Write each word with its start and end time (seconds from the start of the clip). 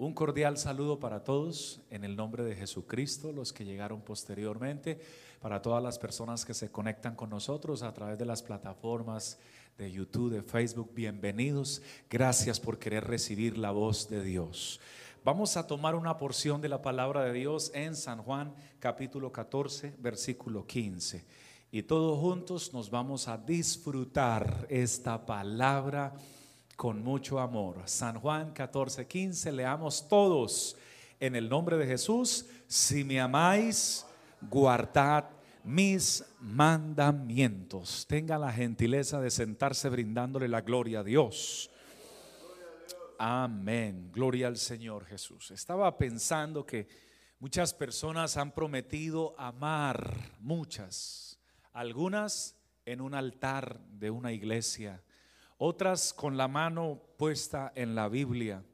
Un 0.00 0.14
cordial 0.14 0.56
saludo 0.56 0.98
para 0.98 1.24
todos 1.24 1.82
en 1.90 2.04
el 2.04 2.16
nombre 2.16 2.42
de 2.42 2.56
Jesucristo, 2.56 3.32
los 3.32 3.52
que 3.52 3.66
llegaron 3.66 4.00
posteriormente, 4.00 4.98
para 5.42 5.60
todas 5.60 5.82
las 5.82 5.98
personas 5.98 6.46
que 6.46 6.54
se 6.54 6.70
conectan 6.70 7.14
con 7.14 7.28
nosotros 7.28 7.82
a 7.82 7.92
través 7.92 8.18
de 8.18 8.24
las 8.24 8.42
plataformas 8.42 9.38
de 9.76 9.92
YouTube, 9.92 10.32
de 10.32 10.42
Facebook. 10.42 10.92
Bienvenidos. 10.94 11.82
Gracias 12.08 12.58
por 12.58 12.78
querer 12.78 13.04
recibir 13.04 13.58
la 13.58 13.72
voz 13.72 14.08
de 14.08 14.24
Dios. 14.24 14.80
Vamos 15.22 15.58
a 15.58 15.66
tomar 15.66 15.94
una 15.94 16.16
porción 16.16 16.62
de 16.62 16.70
la 16.70 16.80
palabra 16.80 17.22
de 17.24 17.34
Dios 17.34 17.70
en 17.74 17.94
San 17.94 18.22
Juan 18.22 18.54
capítulo 18.78 19.30
14, 19.30 19.96
versículo 19.98 20.66
15. 20.66 21.26
Y 21.72 21.82
todos 21.82 22.18
juntos 22.18 22.72
nos 22.72 22.88
vamos 22.88 23.28
a 23.28 23.36
disfrutar 23.36 24.66
esta 24.70 25.26
palabra 25.26 26.14
con 26.80 27.02
mucho 27.04 27.38
amor. 27.38 27.82
San 27.84 28.18
Juan 28.18 28.54
14, 28.54 29.06
15, 29.06 29.52
leamos 29.52 30.08
todos 30.08 30.78
en 31.20 31.36
el 31.36 31.46
nombre 31.46 31.76
de 31.76 31.86
Jesús. 31.86 32.46
Si 32.66 33.04
me 33.04 33.20
amáis, 33.20 34.06
guardad 34.40 35.26
mis 35.62 36.24
mandamientos. 36.40 38.06
Tenga 38.08 38.38
la 38.38 38.50
gentileza 38.50 39.20
de 39.20 39.30
sentarse 39.30 39.90
brindándole 39.90 40.48
la 40.48 40.62
gloria 40.62 41.00
a 41.00 41.04
Dios. 41.04 41.70
Amén. 43.18 44.10
Gloria 44.10 44.46
al 44.46 44.56
Señor 44.56 45.04
Jesús. 45.04 45.50
Estaba 45.50 45.98
pensando 45.98 46.64
que 46.64 46.88
muchas 47.40 47.74
personas 47.74 48.38
han 48.38 48.52
prometido 48.52 49.34
amar, 49.36 50.16
muchas, 50.40 51.38
algunas 51.74 52.56
en 52.86 53.02
un 53.02 53.14
altar 53.14 53.80
de 53.90 54.10
una 54.10 54.32
iglesia 54.32 55.02
otras 55.62 56.14
con 56.14 56.38
la 56.38 56.48
mano 56.48 57.02
puesta 57.18 57.70
en 57.74 57.94
la 57.94 58.08
Biblia 58.08 58.64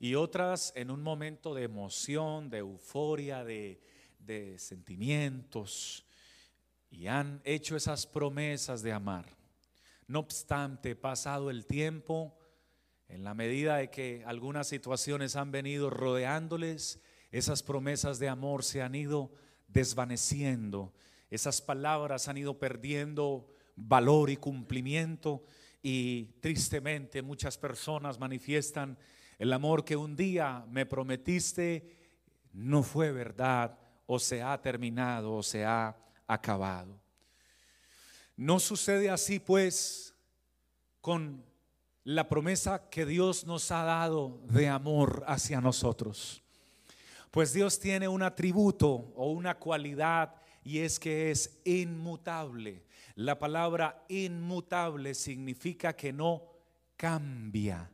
y 0.00 0.16
otras 0.16 0.72
en 0.74 0.90
un 0.90 1.00
momento 1.00 1.54
de 1.54 1.62
emoción, 1.62 2.50
de 2.50 2.58
euforia, 2.58 3.44
de, 3.44 3.80
sentimientos 4.58 6.04
y 6.90 7.06
han 7.06 7.40
hecho 7.44 7.76
esas 7.76 8.08
promesas 8.08 8.82
de 8.82 8.92
amar. 8.92 9.36
No 10.08 10.18
obstante, 10.18 10.96
pasado 10.96 11.48
el 11.48 11.64
tiempo, 11.64 12.36
en 13.06 13.22
la 13.22 13.34
medida 13.34 13.76
de 13.76 13.90
que 13.90 14.24
algunas 14.26 14.66
situaciones 14.66 15.36
han 15.36 15.52
venido 15.52 15.90
rodeándoles, 15.90 17.00
esas 17.30 17.62
promesas 17.62 18.18
de 18.18 18.28
amor 18.28 18.64
se 18.64 18.82
han 18.82 18.96
ido 18.96 19.30
desvaneciendo, 19.68 20.92
esas 21.30 21.62
palabras 21.62 22.26
han 22.26 22.36
ido 22.36 22.58
perdiendo 22.58 23.48
valor 23.76 24.28
y 24.28 24.36
cumplimiento 24.36 25.44
y 25.88 26.24
tristemente 26.40 27.22
muchas 27.22 27.56
personas 27.56 28.18
manifiestan 28.18 28.98
el 29.38 29.52
amor 29.52 29.84
que 29.84 29.94
un 29.94 30.16
día 30.16 30.64
me 30.68 30.84
prometiste 30.84 31.96
no 32.52 32.82
fue 32.82 33.12
verdad 33.12 33.78
o 34.04 34.18
se 34.18 34.42
ha 34.42 34.60
terminado 34.60 35.34
o 35.34 35.44
se 35.44 35.64
ha 35.64 35.96
acabado. 36.26 37.00
No 38.36 38.58
sucede 38.58 39.10
así 39.10 39.38
pues 39.38 40.12
con 41.00 41.44
la 42.02 42.28
promesa 42.28 42.90
que 42.90 43.06
Dios 43.06 43.46
nos 43.46 43.70
ha 43.70 43.84
dado 43.84 44.40
de 44.48 44.66
amor 44.66 45.22
hacia 45.28 45.60
nosotros. 45.60 46.42
Pues 47.30 47.52
Dios 47.52 47.78
tiene 47.78 48.08
un 48.08 48.24
atributo 48.24 48.88
o 49.14 49.30
una 49.30 49.56
cualidad 49.56 50.34
y 50.64 50.80
es 50.80 50.98
que 50.98 51.30
es 51.30 51.60
inmutable. 51.64 52.85
La 53.16 53.38
palabra 53.38 54.04
inmutable 54.10 55.14
significa 55.14 55.94
que 55.96 56.12
no 56.12 56.42
cambia, 56.98 57.90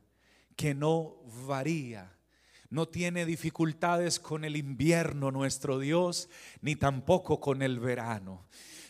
que 0.55 0.75
no 0.75 1.15
varía. 1.47 2.11
No 2.69 2.89
tiene 2.89 3.25
dificultades 3.25 4.19
con 4.19 4.43
el 4.43 4.57
invierno 4.57 5.31
nuestro 5.31 5.79
Dios, 5.79 6.27
ni 6.59 6.75
tampoco 6.75 7.39
con 7.39 7.61
el 7.61 7.79
verano. 7.79 8.45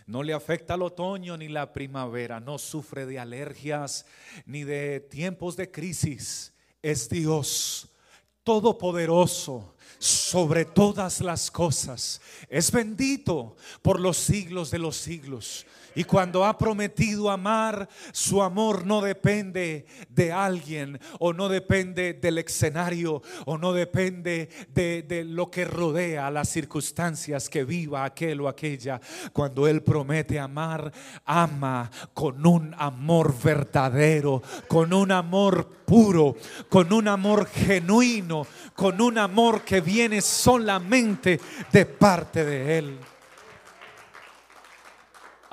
No 0.07 0.23
le 0.23 0.33
afecta 0.33 0.73
el 0.73 0.81
otoño 0.81 1.37
ni 1.37 1.49
la 1.49 1.71
primavera. 1.71 2.39
No 2.39 2.57
sufre 2.57 3.05
de 3.05 3.19
alergias 3.19 4.07
ni 4.47 4.63
de 4.63 5.01
tiempos 5.01 5.55
de 5.55 5.69
crisis. 5.69 6.51
Es 6.81 7.09
Dios 7.09 7.89
todopoderoso 8.43 9.75
sobre 9.99 10.65
todas 10.65 11.21
las 11.21 11.51
cosas. 11.51 12.21
Es 12.49 12.71
bendito 12.71 13.55
por 13.83 13.99
los 13.99 14.17
siglos 14.17 14.71
de 14.71 14.79
los 14.79 14.97
siglos. 14.97 15.67
Y 15.95 16.03
cuando 16.03 16.45
ha 16.45 16.57
prometido 16.57 17.29
amar, 17.29 17.87
su 18.11 18.41
amor 18.41 18.85
no 18.85 19.01
depende 19.01 19.85
de 20.09 20.31
alguien 20.31 20.99
o 21.19 21.33
no 21.33 21.49
depende 21.49 22.13
del 22.13 22.39
escenario 22.39 23.21
o 23.45 23.57
no 23.57 23.73
depende 23.73 24.49
de, 24.73 25.23
lo 25.25 25.49
que 25.49 25.65
rodea 25.65 26.31
las 26.31 26.49
circunstancias 26.49 27.49
que 27.49 27.63
viva 27.63 28.03
aquel 28.03 28.41
o 28.41 28.47
aquella. 28.47 28.99
Cuando 29.31 29.67
Él 29.67 29.83
promete 29.83 30.39
amar, 30.39 30.91
ama 31.25 31.89
con 32.13 32.45
un 32.45 32.75
amor 32.77 33.33
verdadero, 33.41 34.41
con 34.67 34.93
un 34.93 35.11
amor 35.11 35.67
puro, 35.85 36.35
con 36.69 36.91
un 36.91 37.07
amor 37.07 37.47
genuino, 37.47 38.47
con 38.75 38.99
un 39.01 39.17
amor 39.17 39.61
que 39.61 39.81
viene 39.81 40.21
solamente 40.21 41.39
de 41.71 41.85
parte 41.85 42.43
de 42.43 42.77
Él. 42.77 42.99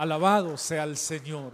Alabado 0.01 0.57
sea 0.57 0.85
el 0.85 0.97
Señor. 0.97 1.53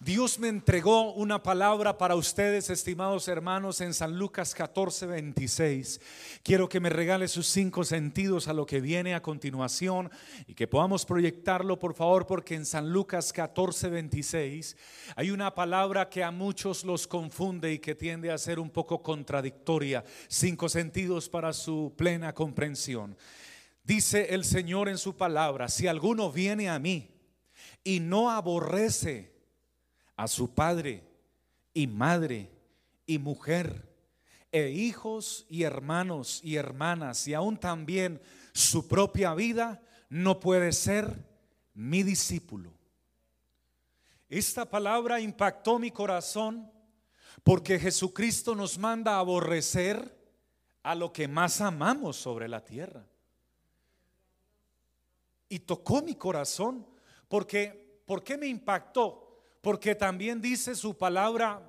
Dios 0.00 0.40
me 0.40 0.48
entregó 0.48 1.12
una 1.12 1.44
palabra 1.44 1.96
para 1.96 2.16
ustedes, 2.16 2.70
estimados 2.70 3.28
hermanos, 3.28 3.80
en 3.80 3.94
San 3.94 4.18
Lucas 4.18 4.52
14, 4.52 5.06
26. 5.06 6.00
Quiero 6.42 6.68
que 6.68 6.80
me 6.80 6.90
regale 6.90 7.28
sus 7.28 7.46
cinco 7.46 7.84
sentidos 7.84 8.48
a 8.48 8.52
lo 8.52 8.66
que 8.66 8.80
viene 8.80 9.14
a 9.14 9.22
continuación 9.22 10.10
y 10.48 10.54
que 10.54 10.66
podamos 10.66 11.04
proyectarlo, 11.06 11.78
por 11.78 11.94
favor, 11.94 12.26
porque 12.26 12.56
en 12.56 12.66
San 12.66 12.90
Lucas 12.90 13.32
14, 13.32 13.90
26 13.90 14.76
hay 15.14 15.30
una 15.30 15.54
palabra 15.54 16.08
que 16.10 16.24
a 16.24 16.32
muchos 16.32 16.82
los 16.82 17.06
confunde 17.06 17.72
y 17.72 17.78
que 17.78 17.94
tiende 17.94 18.32
a 18.32 18.38
ser 18.38 18.58
un 18.58 18.70
poco 18.70 19.04
contradictoria. 19.04 20.02
Cinco 20.26 20.68
sentidos 20.68 21.28
para 21.28 21.52
su 21.52 21.94
plena 21.96 22.34
comprensión. 22.34 23.16
Dice 23.84 24.34
el 24.34 24.44
Señor 24.44 24.88
en 24.88 24.98
su 24.98 25.16
palabra, 25.16 25.68
si 25.68 25.86
alguno 25.86 26.32
viene 26.32 26.68
a 26.68 26.80
mí, 26.80 27.11
y 27.84 28.00
no 28.00 28.30
aborrece 28.30 29.32
a 30.16 30.28
su 30.28 30.54
padre 30.54 31.02
y 31.74 31.86
madre 31.86 32.50
y 33.06 33.18
mujer 33.18 33.88
e 34.52 34.68
hijos 34.68 35.46
y 35.48 35.62
hermanos 35.62 36.40
y 36.44 36.56
hermanas 36.56 37.26
y 37.26 37.34
aún 37.34 37.56
también 37.56 38.20
su 38.52 38.86
propia 38.86 39.34
vida, 39.34 39.82
no 40.10 40.40
puede 40.40 40.72
ser 40.72 41.26
mi 41.72 42.02
discípulo. 42.02 42.70
Esta 44.28 44.68
palabra 44.68 45.20
impactó 45.20 45.78
mi 45.78 45.90
corazón 45.90 46.70
porque 47.42 47.78
Jesucristo 47.78 48.54
nos 48.54 48.78
manda 48.78 49.16
a 49.16 49.20
aborrecer 49.20 50.18
a 50.82 50.94
lo 50.94 51.12
que 51.12 51.28
más 51.28 51.60
amamos 51.60 52.16
sobre 52.16 52.48
la 52.48 52.62
tierra. 52.62 53.06
Y 55.48 55.60
tocó 55.60 56.02
mi 56.02 56.14
corazón 56.14 56.86
porque, 57.32 58.02
¿por 58.04 58.22
qué 58.22 58.36
me 58.36 58.46
impactó? 58.46 59.42
Porque 59.62 59.94
también 59.94 60.42
dice 60.42 60.74
su 60.74 60.98
palabra 60.98 61.62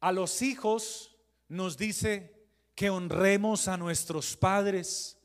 a 0.00 0.12
los 0.12 0.40
hijos, 0.40 1.14
nos 1.46 1.76
dice 1.76 2.34
que 2.74 2.88
honremos 2.88 3.68
a 3.68 3.76
nuestros 3.76 4.34
padres, 4.34 5.18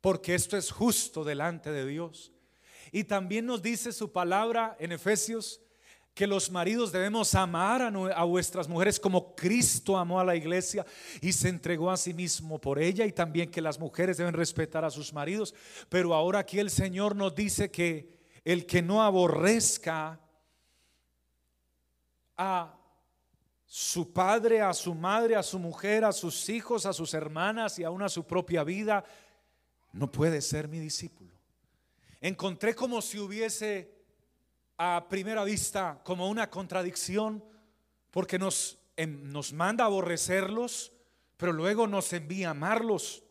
porque 0.00 0.36
esto 0.36 0.56
es 0.56 0.70
justo 0.70 1.24
delante 1.24 1.72
de 1.72 1.84
Dios. 1.84 2.30
Y 2.92 3.02
también 3.02 3.46
nos 3.46 3.60
dice 3.60 3.92
su 3.92 4.12
palabra 4.12 4.76
en 4.78 4.92
Efesios 4.92 5.60
que 6.20 6.26
los 6.26 6.50
maridos 6.50 6.92
debemos 6.92 7.34
amar 7.34 7.80
a, 7.80 8.24
vuestras 8.24 8.68
mujeres 8.68 9.00
como 9.00 9.34
Cristo 9.34 9.96
amó 9.96 10.20
a 10.20 10.24
la 10.24 10.36
iglesia 10.36 10.84
y 11.22 11.32
se 11.32 11.48
entregó 11.48 11.90
a 11.90 11.96
sí 11.96 12.12
mismo 12.12 12.58
por 12.58 12.78
ella 12.78 13.06
y 13.06 13.12
también 13.12 13.50
que 13.50 13.62
las 13.62 13.80
mujeres 13.80 14.18
deben 14.18 14.34
respetar 14.34 14.84
a 14.84 14.90
sus 14.90 15.14
maridos. 15.14 15.54
Pero 15.88 16.12
ahora 16.12 16.40
aquí 16.40 16.58
el 16.58 16.68
Señor 16.68 17.16
nos 17.16 17.34
dice 17.34 17.70
que 17.70 18.18
el 18.44 18.66
que 18.66 18.82
no 18.82 19.02
aborrezca 19.02 20.20
a 22.36 22.78
su 23.64 24.12
padre, 24.12 24.60
a 24.60 24.74
su 24.74 24.94
madre, 24.94 25.36
a 25.36 25.42
su 25.42 25.58
mujer, 25.58 26.04
a 26.04 26.12
sus 26.12 26.50
hijos, 26.50 26.84
a 26.84 26.92
sus 26.92 27.14
hermanas 27.14 27.78
y 27.78 27.84
aún 27.84 28.02
a 28.02 28.10
su 28.10 28.26
propia 28.26 28.62
vida, 28.62 29.02
no 29.94 30.12
puede 30.12 30.42
ser 30.42 30.68
mi 30.68 30.80
discípulo. 30.80 31.32
Encontré 32.20 32.74
como 32.74 33.00
si 33.00 33.18
hubiese 33.18 33.99
a 34.82 35.08
primera 35.10 35.44
vista 35.44 36.00
como 36.02 36.30
una 36.30 36.48
contradicción, 36.48 37.44
porque 38.10 38.38
nos, 38.38 38.78
em, 38.96 39.30
nos 39.30 39.52
manda 39.52 39.84
aborrecerlos, 39.84 40.90
pero 41.36 41.52
luego 41.52 41.86
nos 41.86 42.10
envía 42.14 42.48
a 42.48 42.52
amarlos. 42.52 43.22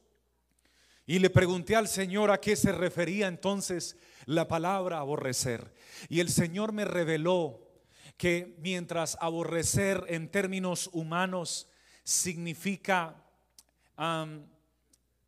Y 1.07 1.17
le 1.17 1.31
pregunté 1.31 1.75
al 1.75 1.87
Señor 1.87 2.29
a 2.29 2.39
qué 2.39 2.55
se 2.55 2.71
refería 2.71 3.27
entonces 3.27 3.97
la 4.25 4.47
palabra 4.47 4.99
aborrecer. 4.99 5.73
Y 6.07 6.19
el 6.19 6.29
Señor 6.29 6.71
me 6.71 6.85
reveló 6.85 7.67
que 8.15 8.55
mientras 8.59 9.17
aborrecer 9.19 10.05
en 10.07 10.29
términos 10.29 10.87
humanos 10.93 11.67
significa 12.03 13.25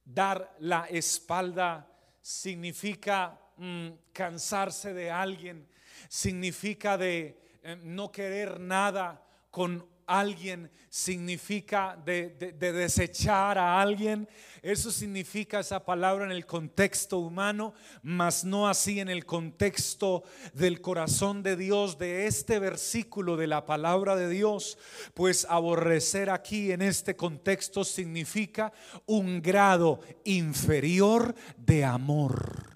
dar 0.05 0.55
la 0.59 0.85
espalda, 0.85 1.89
significa 2.21 3.41
mm, 3.57 3.89
cansarse 4.13 4.93
de 4.93 5.09
alguien, 5.09 5.67
significa 6.07 6.97
de 6.97 7.37
eh, 7.63 7.77
no 7.83 8.11
querer 8.11 8.59
nada 8.59 9.23
con 9.49 9.85
alguien 10.11 10.69
significa 10.89 11.97
de, 12.05 12.29
desechar 12.59 13.57
a 13.57 13.81
alguien. 13.81 14.27
Eso 14.61 14.91
significa 14.91 15.61
esa 15.61 15.83
palabra 15.85 16.25
en 16.25 16.31
el 16.31 16.45
contexto 16.45 17.19
humano, 17.19 17.73
mas 18.03 18.43
no 18.43 18.67
así 18.67 18.99
en 18.99 19.09
el 19.09 19.25
contexto 19.25 20.23
del 20.53 20.81
corazón 20.81 21.43
de 21.43 21.55
Dios, 21.55 21.97
de 21.97 22.27
este 22.27 22.59
versículo 22.59 23.37
de 23.37 23.47
la 23.47 23.65
palabra 23.65 24.15
de 24.15 24.27
Dios. 24.27 24.77
Pues 25.13 25.47
aborrecer 25.49 26.29
aquí 26.29 26.71
en 26.71 26.81
este 26.81 27.15
contexto 27.15 27.85
significa 27.85 28.73
un 29.05 29.41
grado 29.41 30.01
inferior 30.25 31.33
de 31.57 31.85
amor. 31.85 32.70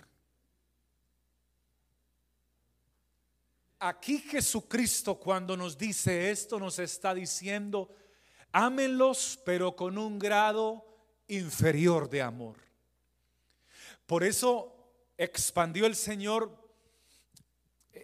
Aquí 3.79 4.19
Jesucristo 4.19 5.19
cuando 5.19 5.57
nos 5.57 5.77
dice 5.77 6.31
esto 6.31 6.59
nos 6.59 6.79
está 6.79 7.13
diciendo, 7.13 7.89
ámenlos 8.51 9.39
pero 9.45 9.75
con 9.75 9.97
un 9.97 10.17
grado 10.17 10.85
inferior 11.27 12.09
de 12.09 12.21
amor. 12.21 12.57
Por 14.05 14.23
eso 14.23 14.91
expandió 15.17 15.85
el 15.85 15.95
Señor 15.95 16.63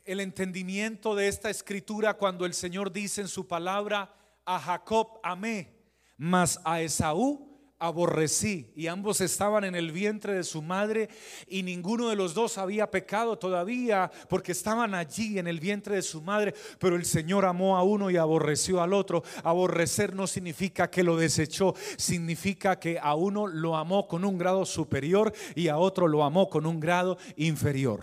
el 0.06 0.19
entendimiento 0.19 1.15
de 1.15 1.27
esta 1.27 1.50
escritura 1.50 2.15
cuando 2.15 2.45
el 2.45 2.53
Señor 2.53 2.91
dice 2.91 3.21
en 3.21 3.27
su 3.27 3.47
palabra, 3.47 4.15
a 4.45 4.59
Jacob 4.59 5.19
amé, 5.24 5.75
mas 6.17 6.59
a 6.63 6.81
Esaú 6.81 7.50
aborrecí 7.81 8.71
y 8.75 8.85
ambos 8.85 9.21
estaban 9.21 9.63
en 9.63 9.73
el 9.73 9.91
vientre 9.91 10.35
de 10.35 10.43
su 10.43 10.61
madre 10.61 11.09
y 11.47 11.63
ninguno 11.63 12.09
de 12.09 12.15
los 12.15 12.35
dos 12.35 12.59
había 12.59 12.91
pecado 12.91 13.39
todavía 13.39 14.11
porque 14.29 14.51
estaban 14.51 14.93
allí 14.93 15.39
en 15.39 15.47
el 15.47 15.59
vientre 15.59 15.95
de 15.95 16.03
su 16.03 16.21
madre, 16.21 16.53
pero 16.77 16.95
el 16.95 17.05
Señor 17.05 17.43
amó 17.43 17.75
a 17.75 17.83
uno 17.83 18.11
y 18.11 18.17
aborreció 18.17 18.81
al 18.81 18.93
otro. 18.93 19.23
Aborrecer 19.43 20.15
no 20.15 20.27
significa 20.27 20.91
que 20.91 21.03
lo 21.03 21.17
desechó, 21.17 21.73
significa 21.97 22.79
que 22.79 22.99
a 23.01 23.15
uno 23.15 23.47
lo 23.47 23.75
amó 23.75 24.07
con 24.07 24.23
un 24.23 24.37
grado 24.37 24.63
superior 24.65 25.33
y 25.55 25.67
a 25.67 25.77
otro 25.77 26.07
lo 26.07 26.23
amó 26.23 26.49
con 26.49 26.67
un 26.67 26.79
grado 26.79 27.17
inferior, 27.35 27.99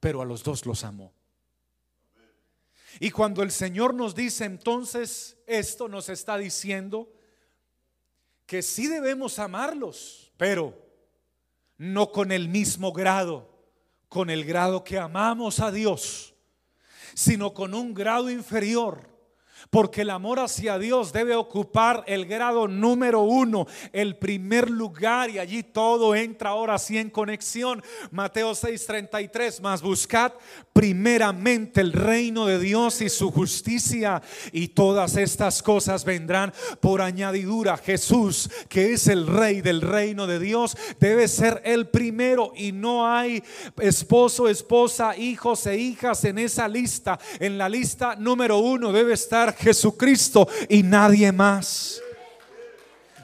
pero 0.00 0.22
a 0.22 0.24
los 0.24 0.42
dos 0.42 0.66
los 0.66 0.82
amó. 0.82 1.12
Y 2.98 3.10
cuando 3.10 3.44
el 3.44 3.52
Señor 3.52 3.94
nos 3.94 4.16
dice 4.16 4.44
entonces 4.44 5.36
esto, 5.46 5.88
nos 5.88 6.08
está 6.08 6.36
diciendo, 6.36 7.08
que 8.50 8.62
sí 8.62 8.88
debemos 8.88 9.38
amarlos, 9.38 10.32
pero 10.36 10.74
no 11.78 12.10
con 12.10 12.32
el 12.32 12.48
mismo 12.48 12.92
grado, 12.92 13.48
con 14.08 14.28
el 14.28 14.44
grado 14.44 14.82
que 14.82 14.98
amamos 14.98 15.60
a 15.60 15.70
Dios, 15.70 16.34
sino 17.14 17.54
con 17.54 17.74
un 17.74 17.94
grado 17.94 18.28
inferior 18.28 19.08
porque 19.68 20.02
el 20.02 20.10
amor 20.10 20.38
hacia 20.38 20.78
Dios 20.78 21.12
debe 21.12 21.36
ocupar 21.36 22.04
el 22.06 22.26
grado 22.26 22.68
número 22.68 23.20
uno, 23.20 23.66
el 23.92 24.16
primer 24.16 24.70
lugar, 24.70 25.30
y 25.30 25.38
allí 25.38 25.62
todo 25.62 26.14
entra 26.14 26.50
ahora 26.50 26.78
sí 26.78 26.96
en 26.96 27.10
conexión. 27.10 27.82
Mateo 28.10 28.54
6:33, 28.54 29.60
más 29.60 29.82
buscad 29.82 30.32
primeramente 30.72 31.80
el 31.80 31.92
reino 31.92 32.46
de 32.46 32.58
Dios 32.58 33.02
y 33.02 33.08
su 33.10 33.30
justicia, 33.30 34.22
y 34.52 34.68
todas 34.68 35.16
estas 35.16 35.62
cosas 35.62 36.04
vendrán 36.04 36.52
por 36.80 37.02
añadidura. 37.02 37.76
Jesús, 37.76 38.48
que 38.68 38.92
es 38.92 39.08
el 39.08 39.26
rey 39.26 39.60
del 39.60 39.80
reino 39.80 40.26
de 40.26 40.38
Dios, 40.38 40.76
debe 40.98 41.28
ser 41.28 41.60
el 41.64 41.88
primero, 41.88 42.52
y 42.56 42.72
no 42.72 43.06
hay 43.06 43.42
esposo, 43.78 44.48
esposa, 44.48 45.16
hijos 45.16 45.66
e 45.66 45.76
hijas 45.76 46.24
en 46.24 46.38
esa 46.38 46.68
lista. 46.68 47.18
En 47.38 47.58
la 47.58 47.68
lista 47.68 48.16
número 48.16 48.58
uno 48.58 48.92
debe 48.92 49.14
estar 49.14 49.49
Jesucristo 49.52 50.48
y 50.68 50.82
nadie 50.82 51.32
más. 51.32 52.00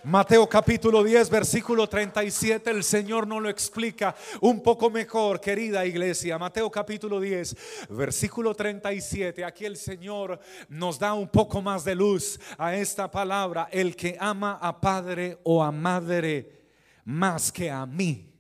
Mateo 0.07 0.49
capítulo 0.49 1.03
10, 1.03 1.29
versículo 1.31 1.89
37, 1.89 2.71
el 2.71 2.85
Señor 2.85 3.27
no 3.27 3.41
lo 3.41 3.49
explica 3.49 4.15
un 4.41 4.63
poco 4.63 4.89
mejor, 4.89 5.41
querida 5.41 5.85
iglesia. 5.85 6.39
Mateo 6.39 6.71
capítulo 6.71 7.19
10, 7.19 7.89
versículo 7.91 8.55
37, 8.55 9.45
aquí 9.45 9.65
el 9.65 9.77
Señor 9.77 10.39
nos 10.69 11.01
da 11.01 11.13
un 11.13 11.27
poco 11.29 11.61
más 11.61 11.85
de 11.85 11.97
luz 11.97 12.39
a 12.57 12.77
esta 12.77 13.11
palabra. 13.11 13.69
El 13.73 13.97
que 13.97 14.17
ama 14.21 14.61
a 14.63 14.81
padre 14.81 15.41
o 15.43 15.61
a 15.61 15.73
madre 15.73 16.63
más 17.05 17.51
que 17.51 17.69
a 17.69 17.85
mí. 17.85 18.33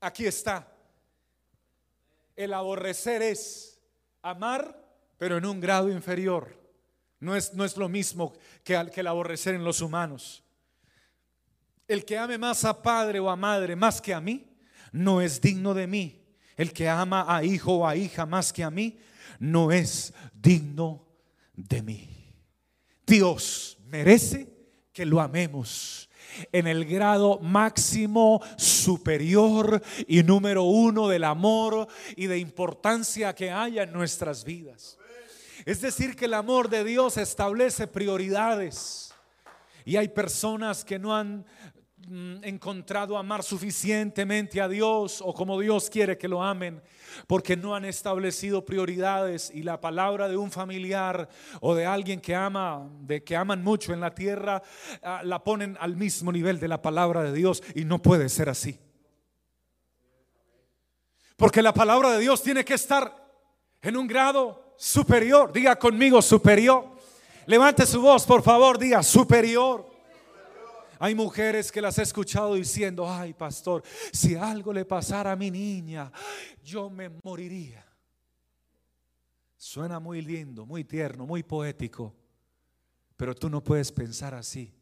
Aquí 0.00 0.24
está. 0.24 0.72
El 2.36 2.52
aborrecer 2.52 3.22
es 3.22 3.82
amar, 4.22 4.80
pero 5.18 5.38
en 5.38 5.46
un 5.46 5.60
grado 5.60 5.90
inferior. 5.90 6.63
No 7.24 7.34
es, 7.34 7.54
no 7.54 7.64
es 7.64 7.76
lo 7.76 7.88
mismo 7.88 8.34
que, 8.62 8.90
que 8.92 9.00
el 9.00 9.06
aborrecer 9.06 9.54
en 9.54 9.64
los 9.64 9.80
humanos. 9.80 10.44
El 11.88 12.04
que 12.04 12.18
ame 12.18 12.38
más 12.38 12.64
a 12.64 12.82
padre 12.82 13.18
o 13.18 13.30
a 13.30 13.36
madre 13.36 13.74
más 13.74 14.00
que 14.00 14.14
a 14.14 14.20
mí, 14.20 14.46
no 14.92 15.20
es 15.20 15.40
digno 15.40 15.74
de 15.74 15.86
mí. 15.86 16.22
El 16.56 16.72
que 16.72 16.88
ama 16.88 17.24
a 17.26 17.42
hijo 17.42 17.78
o 17.78 17.86
a 17.86 17.96
hija 17.96 18.26
más 18.26 18.52
que 18.52 18.62
a 18.62 18.70
mí, 18.70 18.98
no 19.38 19.72
es 19.72 20.12
digno 20.34 21.06
de 21.54 21.82
mí. 21.82 22.08
Dios 23.06 23.78
merece 23.86 24.54
que 24.92 25.04
lo 25.04 25.20
amemos 25.20 26.08
en 26.52 26.66
el 26.66 26.84
grado 26.84 27.38
máximo 27.40 28.40
superior 28.56 29.82
y 30.06 30.22
número 30.22 30.64
uno 30.64 31.08
del 31.08 31.24
amor 31.24 31.86
y 32.16 32.26
de 32.26 32.38
importancia 32.38 33.34
que 33.34 33.50
haya 33.50 33.82
en 33.82 33.92
nuestras 33.92 34.44
vidas. 34.44 34.98
Es 35.64 35.80
decir, 35.80 36.14
que 36.14 36.26
el 36.26 36.34
amor 36.34 36.68
de 36.68 36.84
Dios 36.84 37.16
establece 37.16 37.86
prioridades. 37.86 39.14
Y 39.86 39.96
hay 39.96 40.08
personas 40.08 40.84
que 40.84 40.98
no 40.98 41.16
han 41.16 41.46
mm, 42.06 42.44
encontrado 42.44 43.16
amar 43.16 43.42
suficientemente 43.42 44.60
a 44.60 44.68
Dios 44.68 45.22
o 45.24 45.32
como 45.32 45.58
Dios 45.58 45.88
quiere 45.88 46.18
que 46.18 46.28
lo 46.28 46.42
amen, 46.42 46.82
porque 47.26 47.56
no 47.56 47.74
han 47.74 47.86
establecido 47.86 48.64
prioridades 48.64 49.50
y 49.54 49.62
la 49.62 49.80
palabra 49.80 50.28
de 50.28 50.36
un 50.36 50.50
familiar 50.50 51.28
o 51.60 51.74
de 51.74 51.86
alguien 51.86 52.20
que 52.20 52.34
ama, 52.34 52.86
de 53.00 53.24
que 53.24 53.34
aman 53.34 53.62
mucho 53.62 53.94
en 53.94 54.00
la 54.00 54.14
tierra, 54.14 54.62
ah, 55.02 55.22
la 55.24 55.42
ponen 55.42 55.78
al 55.80 55.96
mismo 55.96 56.30
nivel 56.30 56.60
de 56.60 56.68
la 56.68 56.82
palabra 56.82 57.22
de 57.22 57.32
Dios 57.32 57.62
y 57.74 57.84
no 57.84 58.02
puede 58.02 58.28
ser 58.28 58.50
así. 58.50 58.78
Porque 61.36 61.62
la 61.62 61.72
palabra 61.72 62.10
de 62.12 62.20
Dios 62.20 62.42
tiene 62.42 62.64
que 62.64 62.74
estar 62.74 63.14
en 63.82 63.96
un 63.96 64.06
grado 64.06 64.63
superior. 64.76 65.52
Diga 65.52 65.76
conmigo 65.76 66.20
superior. 66.22 66.94
Levante 67.46 67.86
su 67.86 68.00
voz, 68.00 68.24
por 68.24 68.42
favor, 68.42 68.78
diga 68.78 69.02
superior. 69.02 69.94
Hay 70.98 71.14
mujeres 71.14 71.70
que 71.70 71.82
las 71.82 71.98
he 71.98 72.02
escuchado 72.02 72.54
diciendo, 72.54 73.10
ay 73.10 73.34
pastor, 73.34 73.82
si 74.12 74.36
algo 74.36 74.72
le 74.72 74.84
pasara 74.84 75.32
a 75.32 75.36
mi 75.36 75.50
niña, 75.50 76.10
yo 76.62 76.88
me 76.88 77.10
moriría. 77.22 77.84
Suena 79.56 79.98
muy 79.98 80.22
lindo, 80.22 80.64
muy 80.64 80.84
tierno, 80.84 81.26
muy 81.26 81.42
poético, 81.42 82.14
pero 83.16 83.34
tú 83.34 83.50
no 83.50 83.62
puedes 83.62 83.90
pensar 83.92 84.34
así. 84.34 84.72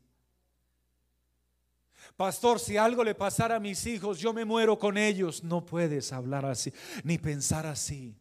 Pastor, 2.16 2.60
si 2.60 2.76
algo 2.76 3.02
le 3.02 3.14
pasara 3.14 3.56
a 3.56 3.60
mis 3.60 3.86
hijos, 3.86 4.18
yo 4.18 4.32
me 4.32 4.44
muero 4.44 4.78
con 4.78 4.98
ellos. 4.98 5.42
No 5.42 5.64
puedes 5.64 6.12
hablar 6.12 6.44
así, 6.44 6.72
ni 7.04 7.16
pensar 7.18 7.66
así. 7.66 8.14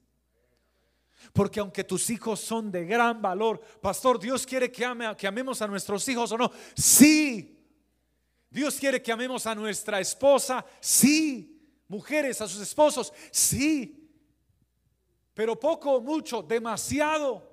Porque 1.34 1.60
aunque 1.60 1.84
tus 1.84 2.10
hijos 2.10 2.40
son 2.40 2.72
de 2.72 2.86
gran 2.86 3.22
valor, 3.22 3.62
pastor, 3.82 4.20
Dios 4.20 4.46
quiere 4.46 4.72
que, 4.72 4.84
ame, 4.84 5.16
que 5.16 5.28
amemos 5.28 5.62
a 5.62 5.68
nuestros 5.68 6.08
hijos 6.08 6.32
o 6.32 6.38
no. 6.38 6.52
Sí. 6.76 7.58
Dios 8.50 8.76
quiere 8.76 9.02
que 9.02 9.12
amemos 9.12 9.46
a 9.46 9.56
nuestra 9.56 10.00
esposa. 10.00 10.66
Sí. 10.80 11.60
Mujeres, 11.88 12.42
a 12.42 12.48
sus 12.48 12.62
esposos. 12.62 13.14
Sí. 13.32 14.10
Pero 15.34 15.60
poco 15.60 16.02
mucho, 16.02 16.42
demasiado. 16.42 17.50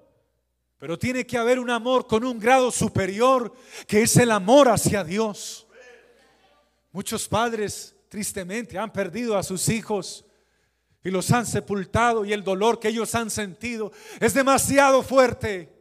Pero 0.78 0.98
tiene 0.98 1.26
que 1.26 1.38
haber 1.38 1.58
un 1.58 1.70
amor 1.70 2.06
con 2.06 2.24
un 2.24 2.38
grado 2.38 2.70
superior, 2.70 3.52
que 3.86 4.02
es 4.02 4.16
el 4.16 4.30
amor 4.30 4.68
hacia 4.68 5.02
Dios. 5.02 5.66
Muchos 6.92 7.28
padres, 7.28 7.94
tristemente, 8.08 8.78
han 8.78 8.92
perdido 8.92 9.36
a 9.36 9.42
sus 9.42 9.68
hijos 9.68 10.24
y 11.04 11.10
los 11.10 11.30
han 11.30 11.46
sepultado 11.46 12.24
y 12.24 12.32
el 12.32 12.44
dolor 12.44 12.80
que 12.80 12.88
ellos 12.88 13.14
han 13.14 13.30
sentido 13.30 13.92
es 14.20 14.34
demasiado 14.34 15.02
fuerte. 15.02 15.72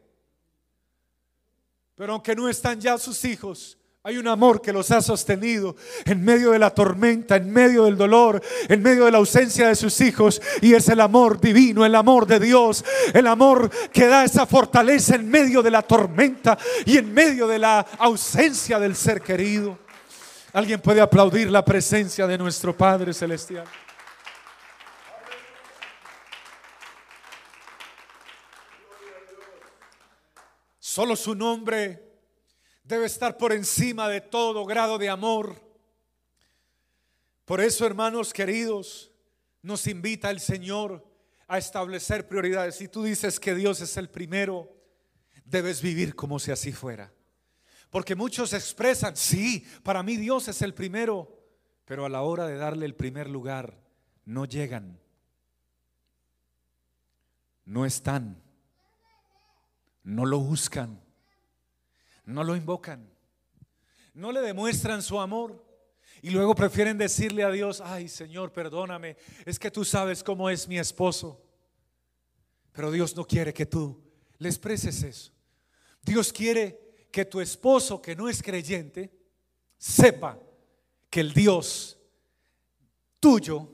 Pero 1.96 2.14
aunque 2.14 2.36
no 2.36 2.48
están 2.48 2.80
ya 2.80 2.98
sus 2.98 3.26
hijos, 3.26 3.78
Hay 4.08 4.18
un 4.18 4.30
amor 4.30 4.62
que 4.62 4.72
los 4.72 4.90
ha 4.92 5.02
sostenido 5.02 5.76
en 6.06 6.24
medio 6.24 6.52
de 6.52 6.60
la 6.60 6.70
tormenta, 6.70 7.36
en 7.36 7.52
medio 7.52 7.84
del 7.84 7.98
dolor, 7.98 8.42
en 8.70 8.82
medio 8.82 9.04
de 9.04 9.12
la 9.12 9.18
ausencia 9.18 9.68
de 9.68 9.76
sus 9.76 10.00
hijos. 10.00 10.42
Y 10.62 10.76
es 10.76 10.88
el 10.88 11.02
amor 11.02 11.42
divino, 11.42 11.86
el 11.86 11.94
amor 11.94 12.26
de 12.26 12.40
Dios, 12.40 12.86
el 13.14 13.28
amor 13.28 13.70
que 13.92 14.08
da 14.08 14.24
esa 14.24 14.46
fortaleza 14.46 15.16
en 15.16 15.30
medio 15.30 15.62
de 15.62 15.72
la 15.72 15.82
tormenta 15.82 16.58
y 16.86 16.98
en 16.98 17.14
medio 17.14 17.50
de 17.50 17.60
la 17.60 17.86
ausencia 18.00 18.80
del 18.80 18.96
ser 18.96 19.20
querido. 19.20 19.78
Alguien 20.54 20.80
puede 20.80 21.02
aplaudir 21.02 21.52
la 21.52 21.66
presencia 21.66 22.26
de 22.28 22.38
nuestro 22.38 22.78
Padre 22.78 23.14
Celestial. 23.14 23.66
Solo 30.98 31.16
su 31.16 31.36
nombre 31.36 32.12
debe 32.84 33.06
estar 33.06 33.38
por 33.38 33.54
encima 33.54 34.10
de 34.10 34.20
todo 34.20 34.66
grado 34.66 34.98
de 34.98 35.10
amor. 35.10 35.62
Por 37.46 37.62
eso, 37.62 37.86
hermanos 37.86 38.34
queridos, 38.34 39.12
nos 39.62 39.86
invita 39.86 40.32
el 40.32 40.40
Señor 40.40 41.08
a 41.48 41.60
establecer 41.60 42.28
prioridades. 42.28 42.78
Si 42.78 42.88
tú 42.88 43.04
dices 43.04 43.40
que 43.40 43.54
Dios 43.54 43.80
es 43.80 43.96
el 43.98 44.10
primero, 44.10 44.76
debes 45.46 45.84
vivir 45.84 46.16
como 46.16 46.40
si 46.40 46.50
así 46.50 46.72
fuera. 46.72 47.14
Porque 47.92 48.16
muchos 48.16 48.52
expresan, 48.54 49.16
sí, 49.16 49.68
para 49.84 50.02
mí 50.02 50.18
Dios 50.18 50.48
es 50.48 50.64
el 50.64 50.74
primero, 50.74 51.32
pero 51.86 52.06
a 52.06 52.10
la 52.10 52.24
hora 52.24 52.48
de 52.48 52.58
darle 52.58 52.88
el 52.88 52.96
primer 52.96 53.30
lugar, 53.30 53.80
no 54.26 54.46
llegan, 54.46 55.00
no 57.66 57.86
están, 57.86 58.47
no 60.08 60.26
lo 60.26 60.40
buscan 60.40 61.02
no 62.28 62.44
lo 62.44 62.56
invocan, 62.56 63.10
no 64.14 64.32
le 64.32 64.42
demuestran 64.42 65.02
su 65.02 65.20
amor. 65.20 65.66
Y 66.22 66.30
luego 66.32 66.56
prefieren 66.56 66.98
decirle 66.98 67.44
a 67.44 67.52
Dios, 67.52 67.82
ay 67.82 68.10
Señor, 68.10 68.52
perdóname, 68.52 69.16
es 69.46 69.58
que 69.58 69.72
tú 69.72 69.86
sabes 69.86 70.24
cómo 70.24 70.50
es 70.50 70.68
mi 70.68 70.78
esposo. 70.78 71.42
Pero 72.74 72.92
Dios 72.92 73.16
no 73.16 73.26
quiere 73.26 73.54
que 73.54 73.66
tú 73.66 74.04
le 74.40 74.50
expreses 74.50 75.02
eso. 75.04 75.32
Dios 76.02 76.34
quiere 76.34 77.08
que 77.12 77.24
tu 77.24 77.40
esposo 77.40 78.02
que 78.02 78.16
no 78.16 78.28
es 78.28 78.44
creyente 78.44 79.12
sepa 79.78 80.38
que 81.10 81.22
el 81.22 81.34
Dios 81.34 81.98
tuyo 83.20 83.72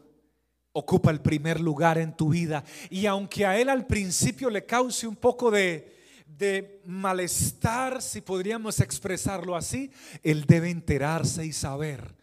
ocupa 0.73 1.11
el 1.11 1.21
primer 1.21 1.59
lugar 1.59 1.97
en 1.97 2.15
tu 2.15 2.29
vida. 2.29 2.63
Y 2.89 3.05
aunque 3.07 3.45
a 3.45 3.59
él 3.59 3.69
al 3.69 3.87
principio 3.87 4.49
le 4.49 4.65
cause 4.65 5.07
un 5.07 5.15
poco 5.15 5.49
de, 5.49 6.02
de 6.37 6.81
malestar, 6.85 8.01
si 8.01 8.21
podríamos 8.21 8.79
expresarlo 8.79 9.55
así, 9.55 9.91
él 10.23 10.45
debe 10.45 10.69
enterarse 10.69 11.45
y 11.45 11.53
saber 11.53 12.15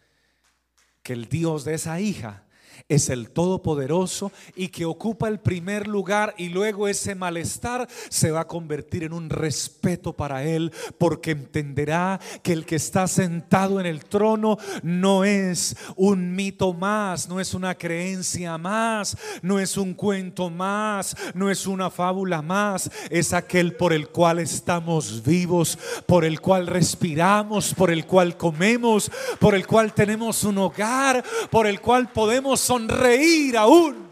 que 1.03 1.13
el 1.13 1.27
Dios 1.27 1.65
de 1.65 1.75
esa 1.75 1.99
hija 1.99 2.45
es 2.89 3.09
el 3.09 3.29
Todopoderoso 3.29 4.31
y 4.55 4.69
que 4.69 4.85
ocupa 4.85 5.27
el 5.27 5.39
primer 5.39 5.87
lugar 5.87 6.33
y 6.37 6.49
luego 6.49 6.87
ese 6.87 7.15
malestar 7.15 7.87
se 8.09 8.31
va 8.31 8.41
a 8.41 8.47
convertir 8.47 9.03
en 9.03 9.13
un 9.13 9.29
respeto 9.29 10.13
para 10.13 10.43
Él 10.43 10.71
porque 10.97 11.31
entenderá 11.31 12.19
que 12.43 12.53
el 12.53 12.65
que 12.65 12.75
está 12.75 13.07
sentado 13.07 13.79
en 13.79 13.85
el 13.85 14.05
trono 14.05 14.57
no 14.83 15.23
es 15.23 15.75
un 15.95 16.35
mito 16.35 16.73
más, 16.73 17.29
no 17.29 17.39
es 17.39 17.53
una 17.53 17.75
creencia 17.75 18.57
más, 18.57 19.17
no 19.41 19.59
es 19.59 19.77
un 19.77 19.93
cuento 19.93 20.49
más, 20.49 21.15
no 21.33 21.49
es 21.49 21.67
una 21.67 21.89
fábula 21.89 22.41
más, 22.41 22.89
es 23.09 23.33
aquel 23.33 23.75
por 23.75 23.93
el 23.93 24.09
cual 24.09 24.39
estamos 24.39 25.23
vivos, 25.23 25.77
por 26.05 26.25
el 26.25 26.41
cual 26.41 26.67
respiramos, 26.67 27.73
por 27.73 27.91
el 27.91 28.05
cual 28.05 28.37
comemos, 28.37 29.11
por 29.39 29.55
el 29.55 29.67
cual 29.67 29.93
tenemos 29.93 30.43
un 30.43 30.57
hogar, 30.57 31.23
por 31.49 31.67
el 31.67 31.81
cual 31.81 32.11
podemos 32.11 32.59
sonreír 32.71 33.57
aún 33.57 34.09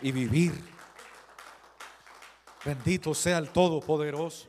y 0.00 0.12
vivir. 0.12 0.54
Bendito 2.64 3.14
sea 3.14 3.36
el 3.36 3.50
Todopoderoso. 3.50 4.46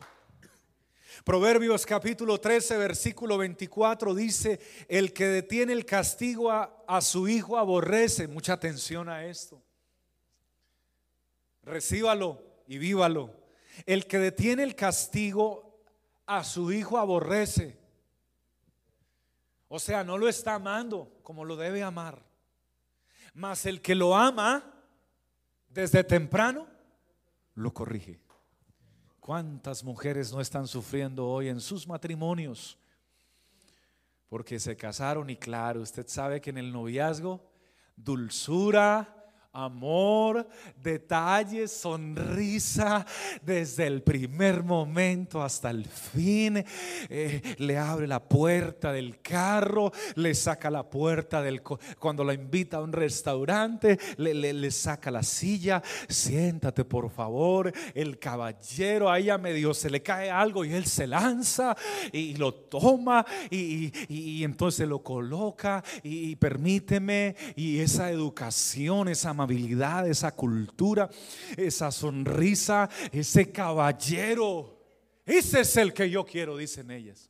Proverbios 1.26 1.86
capítulo 1.86 2.40
13, 2.40 2.78
versículo 2.78 3.38
24 3.38 4.16
dice, 4.16 4.62
el 4.88 5.12
que 5.12 5.28
detiene 5.28 5.74
el 5.74 5.86
castigo 5.86 6.52
a, 6.52 6.84
a, 6.88 7.02
su 7.02 7.28
hijo 7.28 7.58
aborrece. 7.58 8.30
Mucha 8.30 8.54
atención 8.54 9.10
a 9.10 9.26
esto. 9.26 9.62
Recíbalo 11.64 12.42
y 12.66 12.78
vívalo. 12.78 13.36
El 13.86 14.08
que 14.08 14.20
detiene 14.20 14.64
el 14.64 14.74
castigo 14.74 15.84
a 16.26 16.46
su 16.46 16.72
hijo 16.72 16.98
aborrece. 16.98 17.78
O 19.68 19.80
sea, 19.80 20.06
no 20.06 20.18
lo 20.18 20.30
está 20.30 20.54
amando 20.54 21.12
como 21.24 21.44
lo 21.44 21.58
debe 21.58 21.84
amar. 21.84 22.31
Mas 23.34 23.66
el 23.66 23.82
que 23.82 23.96
lo 23.96 24.16
ama 24.16 24.64
desde 25.70 26.04
temprano, 26.04 26.68
lo 27.56 27.74
corrige. 27.74 28.20
¿Cuántas 29.20 29.84
mujeres 29.84 30.32
no 30.32 30.42
están 30.42 30.68
sufriendo 30.68 31.28
hoy 31.28 31.48
en 31.48 31.62
sus 31.62 31.88
matrimonios? 31.88 32.78
Porque 34.28 34.60
se 34.60 34.76
casaron 34.76 35.30
y 35.30 35.36
claro, 35.36 35.82
usted 35.82 36.08
sabe 36.08 36.42
que 36.42 36.50
en 36.50 36.58
el 36.58 36.72
noviazgo, 36.72 37.52
dulzura, 37.96 39.21
amor, 39.54 40.48
detalles, 40.82 41.72
sonrisa, 41.72 43.06
desde 43.42 43.86
el 43.86 44.02
primer 44.02 44.64
momento 44.64 45.44
hasta 45.44 45.70
el 45.70 45.86
fin. 45.86 46.64
Eh, 47.10 47.42
le 47.58 47.78
abre 47.78 48.08
la 48.08 48.24
puerta 48.24 48.94
del 48.94 49.20
carro, 49.20 49.92
le 50.16 50.34
saca 50.34 50.70
la 50.70 50.90
puerta 50.90 51.42
del... 51.42 51.62
Cuando 51.62 52.24
la 52.24 52.34
invita 52.34 52.78
a 52.78 52.82
un 52.82 52.94
restaurante, 52.94 54.00
le, 54.18 54.34
le, 54.34 54.72
saca 54.72 55.12
la 55.12 55.24
silla, 55.24 55.84
siéntate 56.08 56.86
por 56.86 57.10
favor. 57.10 57.74
El 57.94 58.20
caballero 58.20 59.10
a 59.10 59.20
ella 59.20 59.38
medio 59.38 59.74
se 59.74 59.90
le 59.90 60.02
cae 60.02 60.32
algo 60.32 60.64
y 60.64 60.74
él 60.74 60.86
se 60.86 61.08
lanza 61.08 61.76
y, 62.14 62.36
lo 62.36 62.54
toma 62.54 63.26
y, 63.50 63.92
y, 64.08 64.44
entonces 64.46 64.88
lo 64.88 65.04
coloca 65.04 65.84
y, 66.04 66.36
permíteme 66.38 67.36
y 67.56 67.80
esa 67.80 68.10
educación, 68.10 69.10
esa 69.10 69.34
amabilidad, 69.42 70.08
esa 70.08 70.32
cultura, 70.36 71.10
esa 71.58 71.92
sonrisa, 71.92 72.90
ese 73.12 73.52
caballero. 73.52 74.80
Ese 75.26 75.62
es 75.62 75.78
el 75.78 75.94
que 75.94 76.10
yo 76.10 76.26
quiero, 76.26 76.58
dicen 76.58 76.92
ellas. 76.92 77.30